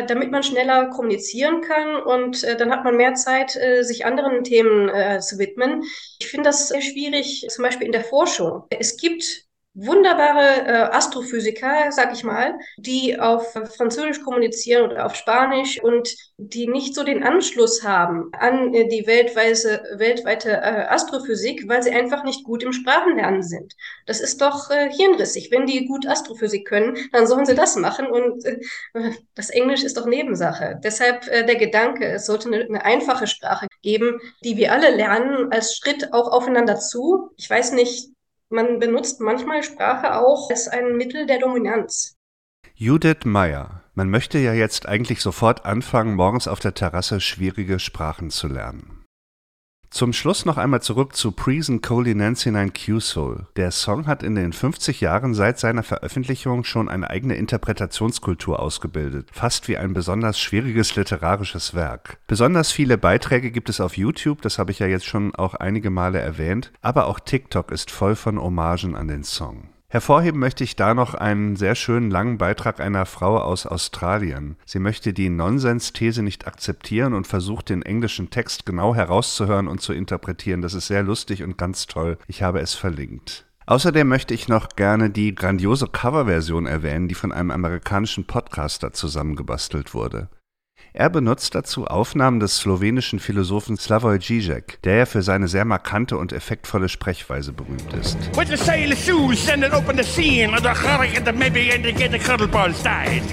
damit 0.03 0.31
man 0.31 0.43
schneller 0.43 0.89
kommunizieren 0.89 1.61
kann 1.61 2.01
und 2.01 2.43
äh, 2.43 2.57
dann 2.57 2.71
hat 2.71 2.83
man 2.83 2.97
mehr 2.97 3.13
Zeit, 3.13 3.55
äh, 3.55 3.83
sich 3.83 4.05
anderen 4.05 4.43
Themen 4.43 4.89
äh, 4.89 5.19
zu 5.19 5.37
widmen. 5.39 5.83
Ich 6.19 6.27
finde 6.27 6.49
das 6.49 6.67
sehr 6.67 6.81
schwierig, 6.81 7.45
zum 7.49 7.63
Beispiel 7.63 7.85
in 7.87 7.91
der 7.91 8.03
Forschung. 8.03 8.63
Es 8.69 8.97
gibt 8.97 9.44
wunderbare 9.75 10.65
äh, 10.65 10.95
Astrophysiker, 10.95 11.91
sag 11.91 12.13
ich 12.13 12.23
mal, 12.23 12.55
die 12.77 13.19
auf 13.19 13.53
Französisch 13.75 14.23
kommunizieren 14.23 14.89
oder 14.89 15.05
auf 15.05 15.15
Spanisch 15.15 15.81
und 15.83 16.15
die 16.37 16.67
nicht 16.67 16.95
so 16.95 17.03
den 17.03 17.23
Anschluss 17.23 17.83
haben 17.83 18.31
an 18.33 18.73
äh, 18.73 18.87
die 18.87 19.05
weltweise, 19.05 19.83
weltweite 19.97 20.51
äh, 20.51 20.85
Astrophysik, 20.87 21.67
weil 21.67 21.83
sie 21.83 21.91
einfach 21.91 22.23
nicht 22.23 22.45
gut 22.45 22.63
im 22.63 22.71
Sprachenlernen 22.71 23.43
sind. 23.43 23.73
Das 24.05 24.21
ist 24.21 24.41
doch 24.41 24.71
äh, 24.71 24.89
hirnrissig. 24.91 25.51
Wenn 25.51 25.65
die 25.65 25.85
gut 25.85 26.07
Astrophysik 26.07 26.67
können, 26.67 26.95
dann 27.11 27.27
sollen 27.27 27.45
sie 27.45 27.55
das 27.55 27.75
machen 27.75 28.07
und 28.07 28.45
äh, 28.45 28.59
das 29.35 29.49
Englisch 29.49 29.83
ist 29.83 29.97
doch 29.97 30.05
Nebensache. 30.05 30.79
Deshalb 30.83 31.27
äh, 31.27 31.45
der 31.45 31.57
Gedanke, 31.57 32.05
es 32.05 32.25
sollte 32.25 32.47
eine, 32.47 32.63
eine 32.63 32.85
einfache 32.85 33.27
Sprache 33.27 33.67
geben, 33.81 34.19
die 34.43 34.55
wir 34.55 34.71
alle 34.71 34.95
lernen, 34.95 35.51
als 35.51 35.75
Schritt 35.75 36.13
auch 36.13 36.31
aufeinander 36.31 36.79
zu. 36.79 37.31
Ich 37.35 37.49
weiß 37.49 37.73
nicht, 37.73 38.14
man 38.55 38.79
benutzt 38.79 39.19
manchmal 39.19 39.61
Sprache 39.61 40.15
auch 40.15 40.49
als 40.49 40.67
ein 40.67 40.95
Mittel 40.97 41.27
der 41.27 41.39
Dominanz. 41.39 42.17
Judith 42.73 43.25
Meyer. 43.25 43.83
Man 43.93 44.09
möchte 44.09 44.39
ja 44.39 44.53
jetzt 44.53 44.87
eigentlich 44.87 45.21
sofort 45.21 45.65
anfangen, 45.65 46.15
morgens 46.15 46.47
auf 46.47 46.59
der 46.59 46.73
Terrasse 46.73 47.21
schwierige 47.21 47.79
Sprachen 47.79 48.31
zu 48.31 48.47
lernen. 48.47 48.94
Zum 49.89 50.13
Schluss 50.13 50.45
noch 50.45 50.57
einmal 50.57 50.81
zurück 50.81 51.15
zu 51.15 51.31
Prison 51.31 51.81
Coley 51.81 52.15
Nancy 52.15 52.51
9 52.51 52.73
Q-Soul. 52.73 53.47
Der 53.55 53.71
Song 53.71 54.07
hat 54.07 54.23
in 54.23 54.35
den 54.35 54.53
50 54.53 55.01
Jahren 55.01 55.33
seit 55.33 55.59
seiner 55.59 55.83
Veröffentlichung 55.83 56.63
schon 56.63 56.89
eine 56.89 57.09
eigene 57.09 57.35
Interpretationskultur 57.35 58.59
ausgebildet, 58.59 59.29
fast 59.31 59.67
wie 59.67 59.77
ein 59.77 59.93
besonders 59.93 60.39
schwieriges 60.39 60.95
literarisches 60.95 61.73
Werk. 61.73 62.17
Besonders 62.27 62.71
viele 62.71 62.97
Beiträge 62.97 63.51
gibt 63.51 63.69
es 63.69 63.79
auf 63.79 63.97
YouTube, 63.97 64.41
das 64.41 64.59
habe 64.59 64.71
ich 64.71 64.79
ja 64.79 64.87
jetzt 64.87 65.05
schon 65.05 65.33
auch 65.35 65.53
einige 65.53 65.89
Male 65.89 66.19
erwähnt, 66.19 66.71
aber 66.81 67.07
auch 67.07 67.19
TikTok 67.19 67.71
ist 67.71 67.91
voll 67.91 68.15
von 68.15 68.41
Hommagen 68.41 68.95
an 68.95 69.07
den 69.07 69.23
Song. 69.23 69.69
Hervorheben 69.87 70.39
möchte 70.39 70.63
ich 70.63 70.75
da 70.75 70.93
noch 70.93 71.13
einen 71.13 71.55
sehr 71.55 71.75
schönen 71.75 72.09
langen 72.09 72.37
Beitrag 72.37 72.79
einer 72.79 73.05
Frau 73.05 73.37
aus 73.37 73.65
Australien. 73.65 74.57
Sie 74.65 74.79
möchte 74.79 75.13
die 75.13 75.29
Nonsens-These 75.29 76.23
nicht 76.23 76.47
akzeptieren 76.47 77.13
und 77.13 77.27
versucht 77.27 77.69
den 77.69 77.81
englischen 77.81 78.29
Text 78.29 78.65
genau 78.65 78.95
herauszuhören 78.95 79.67
und 79.67 79.81
zu 79.81 79.93
interpretieren. 79.93 80.61
Das 80.61 80.73
ist 80.73 80.87
sehr 80.87 81.03
lustig 81.03 81.43
und 81.43 81.57
ganz 81.57 81.85
toll. 81.87 82.17
Ich 82.27 82.41
habe 82.41 82.59
es 82.59 82.73
verlinkt. 82.73 83.45
Außerdem 83.67 84.07
möchte 84.07 84.33
ich 84.33 84.47
noch 84.47 84.69
gerne 84.69 85.09
die 85.09 85.33
grandiose 85.33 85.87
Coverversion 85.87 86.65
erwähnen, 86.67 87.07
die 87.07 87.15
von 87.15 87.31
einem 87.31 87.49
amerikanischen 87.49 88.25
Podcaster 88.25 88.93
zusammengebastelt 88.93 89.93
wurde. 89.93 90.29
Er 90.97 91.09
benutzt 91.09 91.53
dazu 91.55 91.87
Aufnahmen 91.87 92.39
des 92.39 92.55
slowenischen 92.55 93.19
Philosophen 93.19 93.75
Slavoj 93.75 94.17
Žižek, 94.17 94.81
der 94.85 94.95
ja 94.95 95.05
für 95.05 95.23
seine 95.23 95.49
sehr 95.49 95.65
markante 95.65 96.17
und 96.17 96.31
effektvolle 96.31 96.87
Sprechweise 96.87 97.51
berühmt 97.51 97.93
ist. 97.99 98.17
With 98.37 98.47
the 98.47 98.55
sailor 98.55 98.95
shoes, 98.95 99.45
send 99.45 99.65
it 99.65 99.73
open 99.73 99.97
the 99.97 100.03
scene, 100.05 100.53
and 100.53 100.63
the 100.63 100.69
hurricane 100.69 101.25
the 101.25 101.33
maybe 101.33 101.69
and 101.73 101.83
to 101.83 101.91
get 101.91 102.13
the 102.13 102.17
cuddle 102.17 102.47
balls 102.47 102.81
died. 102.81 103.23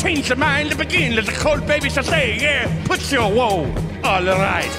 Change 0.00 0.28
the 0.28 0.36
mind 0.36 0.70
to 0.70 0.76
begin, 0.76 1.16
let 1.16 1.26
the 1.26 1.32
cold 1.32 1.66
babies 1.66 1.94
to 1.94 2.04
say, 2.04 2.38
yeah, 2.40 2.68
put 2.84 3.10
your 3.10 3.28
woe, 3.28 3.66
all 4.04 4.24
right. 4.24 4.70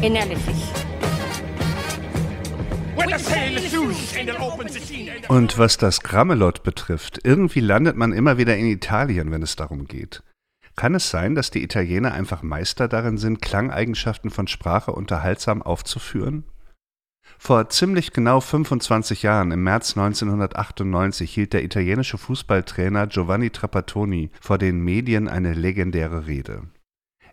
Analysis. 0.00 0.73
Und 5.28 5.58
was 5.58 5.78
das 5.78 6.00
Grammelot 6.00 6.62
betrifft, 6.62 7.20
irgendwie 7.24 7.60
landet 7.60 7.96
man 7.96 8.12
immer 8.12 8.38
wieder 8.38 8.56
in 8.56 8.66
Italien, 8.66 9.30
wenn 9.30 9.42
es 9.42 9.56
darum 9.56 9.86
geht. 9.86 10.22
Kann 10.76 10.94
es 10.94 11.10
sein, 11.10 11.34
dass 11.34 11.50
die 11.50 11.62
Italiener 11.62 12.12
einfach 12.12 12.42
Meister 12.42 12.88
darin 12.88 13.18
sind, 13.18 13.40
Klangeigenschaften 13.40 14.30
von 14.30 14.48
Sprache 14.48 14.92
unterhaltsam 14.92 15.62
aufzuführen? 15.62 16.44
Vor 17.38 17.68
ziemlich 17.68 18.12
genau 18.12 18.40
25 18.40 19.22
Jahren, 19.22 19.50
im 19.50 19.62
März 19.62 19.96
1998, 19.96 21.32
hielt 21.32 21.52
der 21.52 21.64
italienische 21.64 22.18
Fußballtrainer 22.18 23.06
Giovanni 23.06 23.50
Trapattoni 23.50 24.30
vor 24.40 24.58
den 24.58 24.80
Medien 24.80 25.28
eine 25.28 25.54
legendäre 25.54 26.26
Rede. 26.26 26.62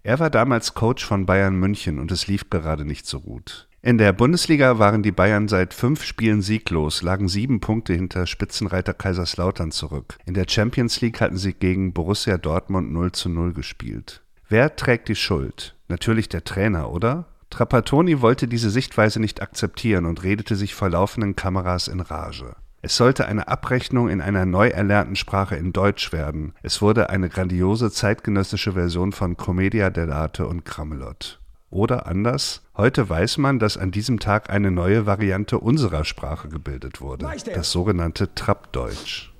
Er 0.03 0.19
war 0.19 0.29
damals 0.29 0.73
Coach 0.73 1.05
von 1.05 1.25
Bayern 1.25 1.55
München 1.55 1.99
und 1.99 2.11
es 2.11 2.27
lief 2.27 2.49
gerade 2.49 2.85
nicht 2.85 3.05
so 3.05 3.21
gut. 3.21 3.69
In 3.83 3.97
der 3.97 4.13
Bundesliga 4.13 4.77
waren 4.77 5.01
die 5.01 5.11
Bayern 5.11 5.47
seit 5.47 5.73
fünf 5.73 6.03
Spielen 6.03 6.43
sieglos, 6.43 7.01
lagen 7.01 7.27
sieben 7.27 7.61
Punkte 7.61 7.93
hinter 7.93 8.27
Spitzenreiter 8.27 8.93
Kaiserslautern 8.93 9.71
zurück. 9.71 10.19
In 10.23 10.35
der 10.35 10.45
Champions 10.47 11.01
League 11.01 11.19
hatten 11.19 11.37
sie 11.37 11.53
gegen 11.53 11.91
Borussia 11.91 12.37
Dortmund 12.37 12.91
0 12.91 13.11
zu 13.13 13.27
0 13.29 13.53
gespielt. 13.53 14.21
Wer 14.47 14.75
trägt 14.75 15.07
die 15.07 15.15
Schuld? 15.15 15.75
Natürlich 15.87 16.29
der 16.29 16.43
Trainer, 16.43 16.91
oder? 16.91 17.25
Trapattoni 17.49 18.21
wollte 18.21 18.47
diese 18.47 18.69
Sichtweise 18.69 19.19
nicht 19.19 19.41
akzeptieren 19.41 20.05
und 20.05 20.21
redete 20.21 20.55
sich 20.55 20.75
vor 20.75 20.89
laufenden 20.89 21.35
Kameras 21.35 21.87
in 21.87 22.01
Rage. 22.01 22.55
Es 22.83 22.95
sollte 22.95 23.25
eine 23.25 23.47
Abrechnung 23.47 24.09
in 24.09 24.21
einer 24.21 24.45
neu 24.45 24.67
erlernten 24.67 25.15
Sprache 25.15 25.55
in 25.55 25.73
Deutsch 25.73 26.13
werden. 26.13 26.53
Es 26.61 26.83
wurde 26.83 27.09
eine 27.09 27.29
grandiose 27.29 27.89
zeitgenössische 27.89 28.73
Version 28.73 29.11
von 29.11 29.37
Commedia 29.37 29.87
dell'arte 29.87 30.43
und 30.43 30.65
Grammelot. 30.65 31.40
Oder 31.71 32.05
anders, 32.05 32.61
heute 32.75 33.09
weiß 33.09 33.37
man, 33.37 33.57
dass 33.57 33.77
an 33.77 33.91
diesem 33.91 34.19
Tag 34.19 34.49
eine 34.49 34.71
neue 34.71 35.05
Variante 35.05 35.57
unserer 35.57 36.03
Sprache 36.03 36.49
gebildet 36.49 36.99
wurde, 36.99 37.25
das 37.55 37.71
sogenannte 37.71 38.35
Trappdeutsch. 38.35 39.31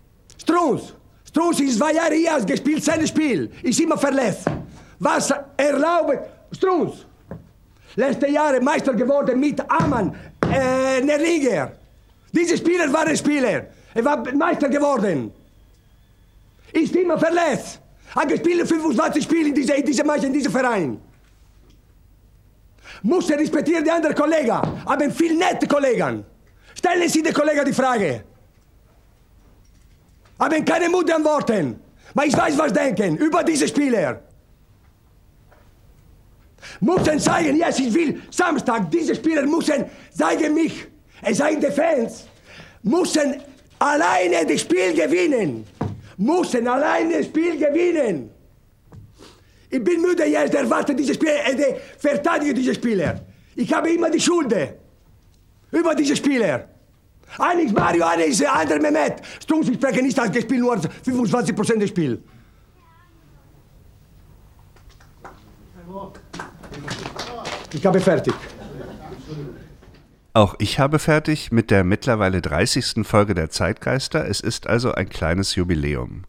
Strunz! 0.41 0.93
Strunz 1.27 1.59
ist 1.59 1.77
zwei 1.77 1.93
Jahre 1.93 2.15
hier, 2.15 2.39
gespielt 2.45 2.85
sein 2.85 3.05
Spiel. 3.05 3.51
Ist 3.63 3.81
immer 3.81 3.97
verletzt. 3.97 4.45
Was 4.99 5.33
erlaubt 5.57 6.19
Strunz? 6.53 7.05
Letzte 7.95 8.29
Jahre 8.29 8.61
Meister 8.61 8.93
geworden 8.93 9.37
mit 9.37 9.59
Amann, 9.69 10.15
äh, 10.49 11.01
Liga. 11.17 11.73
Dieser 12.31 12.55
Spieler 12.55 12.91
war 12.93 13.07
ein 13.07 13.17
Spieler. 13.17 13.65
Er 13.93 14.05
war 14.05 14.23
Meister 14.33 14.69
geworden. 14.69 15.33
Ist 16.71 16.95
immer 16.95 17.19
verletzt. 17.19 17.81
Hat 18.15 18.29
gespielt 18.29 18.65
25 18.65 19.21
Spiele 19.21 19.49
in 19.49 19.55
dieser 19.55 19.75
in 19.75 19.85
diese 19.85 20.03
diesem 20.31 20.51
Verein. 20.51 20.97
Muss 23.03 23.29
er 23.29 23.39
respektieren 23.39 23.83
die 23.83 23.91
anderen 23.91 24.15
Kollegen. 24.15 24.51
Haben 24.85 25.11
viel 25.11 25.35
nette 25.35 25.67
Kollegen. 25.67 26.23
Stellen 26.75 27.09
Sie 27.09 27.23
den 27.23 27.33
Kollegen 27.33 27.65
die 27.65 27.73
Frage. 27.73 28.23
Haben 30.39 30.65
keine 30.65 30.89
Mut 30.89 31.11
antworten. 31.11 31.79
Aber 32.13 32.25
ich 32.25 32.35
weiß, 32.35 32.57
was 32.57 32.73
denken 32.73 33.17
über 33.17 33.43
diese 33.43 33.67
Spieler. 33.67 34.21
Müssen 36.79 37.19
zeigen, 37.19 37.55
yes, 37.57 37.79
ich 37.79 37.93
will 37.93 38.21
Samstag, 38.29 38.89
diese 38.91 39.15
Spieler 39.15 39.43
müssen 39.45 39.85
zeigen 40.15 40.53
mich, 40.53 40.87
es 41.21 41.37
seien 41.37 41.59
die 41.59 41.71
Fans, 41.71 42.25
müssen 42.83 43.41
alleine 43.79 44.45
das 44.45 44.61
Spiel 44.61 44.93
gewinnen. 44.93 45.65
Müssen 46.17 46.67
alleine 46.67 47.17
das 47.17 47.25
Spiel 47.25 47.57
gewinnen. 47.57 48.29
Ich 49.71 49.81
bin 49.81 50.01
müde 50.01 50.25
jetzt, 50.25 50.53
erwarte 50.53 50.93
diese 50.93 51.13
Spieler, 51.13 51.47
äh, 51.47 51.75
verteidige 51.97 52.53
diese 52.53 52.75
Spieler. 52.75 53.21
Ich 53.55 53.71
habe 53.73 53.89
immer 53.89 54.09
die 54.09 54.19
Schuld 54.19 54.53
über 55.71 55.95
diese 55.95 56.15
Spieler. 56.15 56.67
Einer 57.37 57.61
ist 57.61 57.73
Mario, 57.73 58.05
einer 58.05 58.25
ist 58.25 58.41
der 58.41 58.53
andere 58.53 58.79
Mehmet. 58.79 59.21
Strunz, 59.41 59.69
ich 59.69 59.75
spreche 59.75 60.01
nicht, 60.01 60.19
hat 60.19 60.33
gespielt 60.33 60.59
nur 60.59 60.75
25% 60.75 61.79
des 61.79 61.89
Spiels. 61.89 62.19
Ich 67.73 67.85
habe 67.85 67.99
fertig. 68.01 68.33
Auch 70.33 70.55
ich 70.59 70.79
habe 70.79 70.99
fertig 70.99 71.51
mit 71.51 71.71
der 71.71 71.85
mittlerweile 71.85 72.41
30. 72.41 73.05
Folge 73.05 73.33
der 73.33 73.49
Zeitgeister. 73.49 74.27
Es 74.27 74.41
ist 74.41 74.67
also 74.67 74.91
ein 74.93 75.07
kleines 75.07 75.55
Jubiläum. 75.55 76.25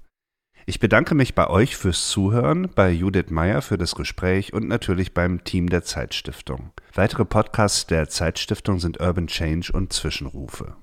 Ich 0.64 0.78
bedanke 0.78 1.16
mich 1.16 1.34
bei 1.34 1.48
euch 1.48 1.76
fürs 1.76 2.08
Zuhören, 2.08 2.70
bei 2.74 2.90
Judith 2.90 3.30
Meyer 3.30 3.62
für 3.62 3.78
das 3.78 3.96
Gespräch 3.96 4.52
und 4.52 4.68
natürlich 4.68 5.12
beim 5.12 5.42
Team 5.42 5.68
der 5.68 5.82
Zeitstiftung. 5.82 6.70
Weitere 6.94 7.24
Podcasts 7.24 7.84
der 7.86 8.08
Zeitstiftung 8.08 8.78
sind 8.78 9.00
Urban 9.00 9.26
Change 9.26 9.72
und 9.72 9.92
Zwischenrufe. 9.92 10.76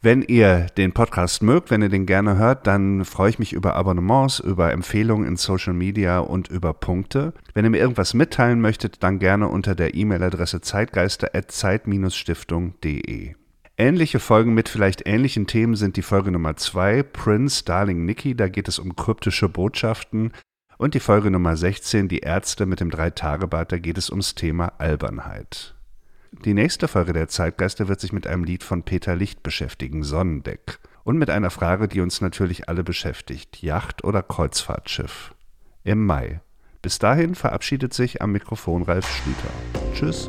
Wenn 0.00 0.22
ihr 0.22 0.68
den 0.78 0.92
Podcast 0.92 1.42
mögt, 1.42 1.70
wenn 1.70 1.82
ihr 1.82 1.90
den 1.90 2.06
gerne 2.06 2.38
hört, 2.38 2.66
dann 2.66 3.04
freue 3.04 3.28
ich 3.30 3.38
mich 3.38 3.52
über 3.52 3.76
Abonnements, 3.76 4.38
über 4.38 4.72
Empfehlungen 4.72 5.28
in 5.28 5.36
Social 5.36 5.74
Media 5.74 6.20
und 6.20 6.48
über 6.48 6.72
Punkte. 6.72 7.34
Wenn 7.52 7.64
ihr 7.64 7.70
mir 7.70 7.78
irgendwas 7.78 8.14
mitteilen 8.14 8.62
möchtet, 8.62 9.02
dann 9.02 9.18
gerne 9.18 9.48
unter 9.48 9.74
der 9.74 9.94
E-Mail-Adresse 9.94 10.62
zeitgeister.zeit-stiftung.de. 10.62 13.34
Ähnliche 13.76 14.20
Folgen 14.20 14.54
mit 14.54 14.68
vielleicht 14.68 15.04
ähnlichen 15.04 15.48
Themen 15.48 15.74
sind 15.74 15.96
die 15.96 16.02
Folge 16.02 16.30
Nummer 16.30 16.56
2, 16.56 17.02
Prince, 17.02 17.64
Darling 17.64 18.04
Nikki, 18.04 18.36
da 18.36 18.48
geht 18.48 18.68
es 18.68 18.78
um 18.78 18.94
kryptische 18.94 19.48
Botschaften. 19.48 20.32
Und 20.78 20.94
die 20.94 21.00
Folge 21.00 21.30
Nummer 21.30 21.56
16, 21.56 22.06
die 22.06 22.20
Ärzte 22.20 22.66
mit 22.66 22.78
dem 22.78 22.90
Drei-Tage-Bad, 22.90 23.72
da 23.72 23.78
geht 23.78 23.98
es 23.98 24.10
ums 24.10 24.36
Thema 24.36 24.72
Albernheit. 24.78 25.74
Die 26.44 26.54
nächste 26.54 26.86
Folge 26.86 27.12
der 27.12 27.28
Zeitgeister 27.28 27.88
wird 27.88 28.00
sich 28.00 28.12
mit 28.12 28.28
einem 28.28 28.44
Lied 28.44 28.62
von 28.62 28.84
Peter 28.84 29.16
Licht 29.16 29.42
beschäftigen, 29.42 30.04
Sonnendeck. 30.04 30.78
Und 31.02 31.18
mit 31.18 31.30
einer 31.30 31.50
Frage, 31.50 31.88
die 31.88 32.00
uns 32.00 32.20
natürlich 32.20 32.68
alle 32.68 32.84
beschäftigt, 32.84 33.60
Yacht 33.60 34.04
oder 34.04 34.22
Kreuzfahrtschiff. 34.22 35.34
Im 35.82 36.06
Mai. 36.06 36.40
Bis 36.80 36.98
dahin 36.98 37.34
verabschiedet 37.34 37.92
sich 37.92 38.22
am 38.22 38.32
Mikrofon 38.32 38.82
Ralf 38.82 39.08
Schlüter. 39.08 39.94
Tschüss. 39.94 40.28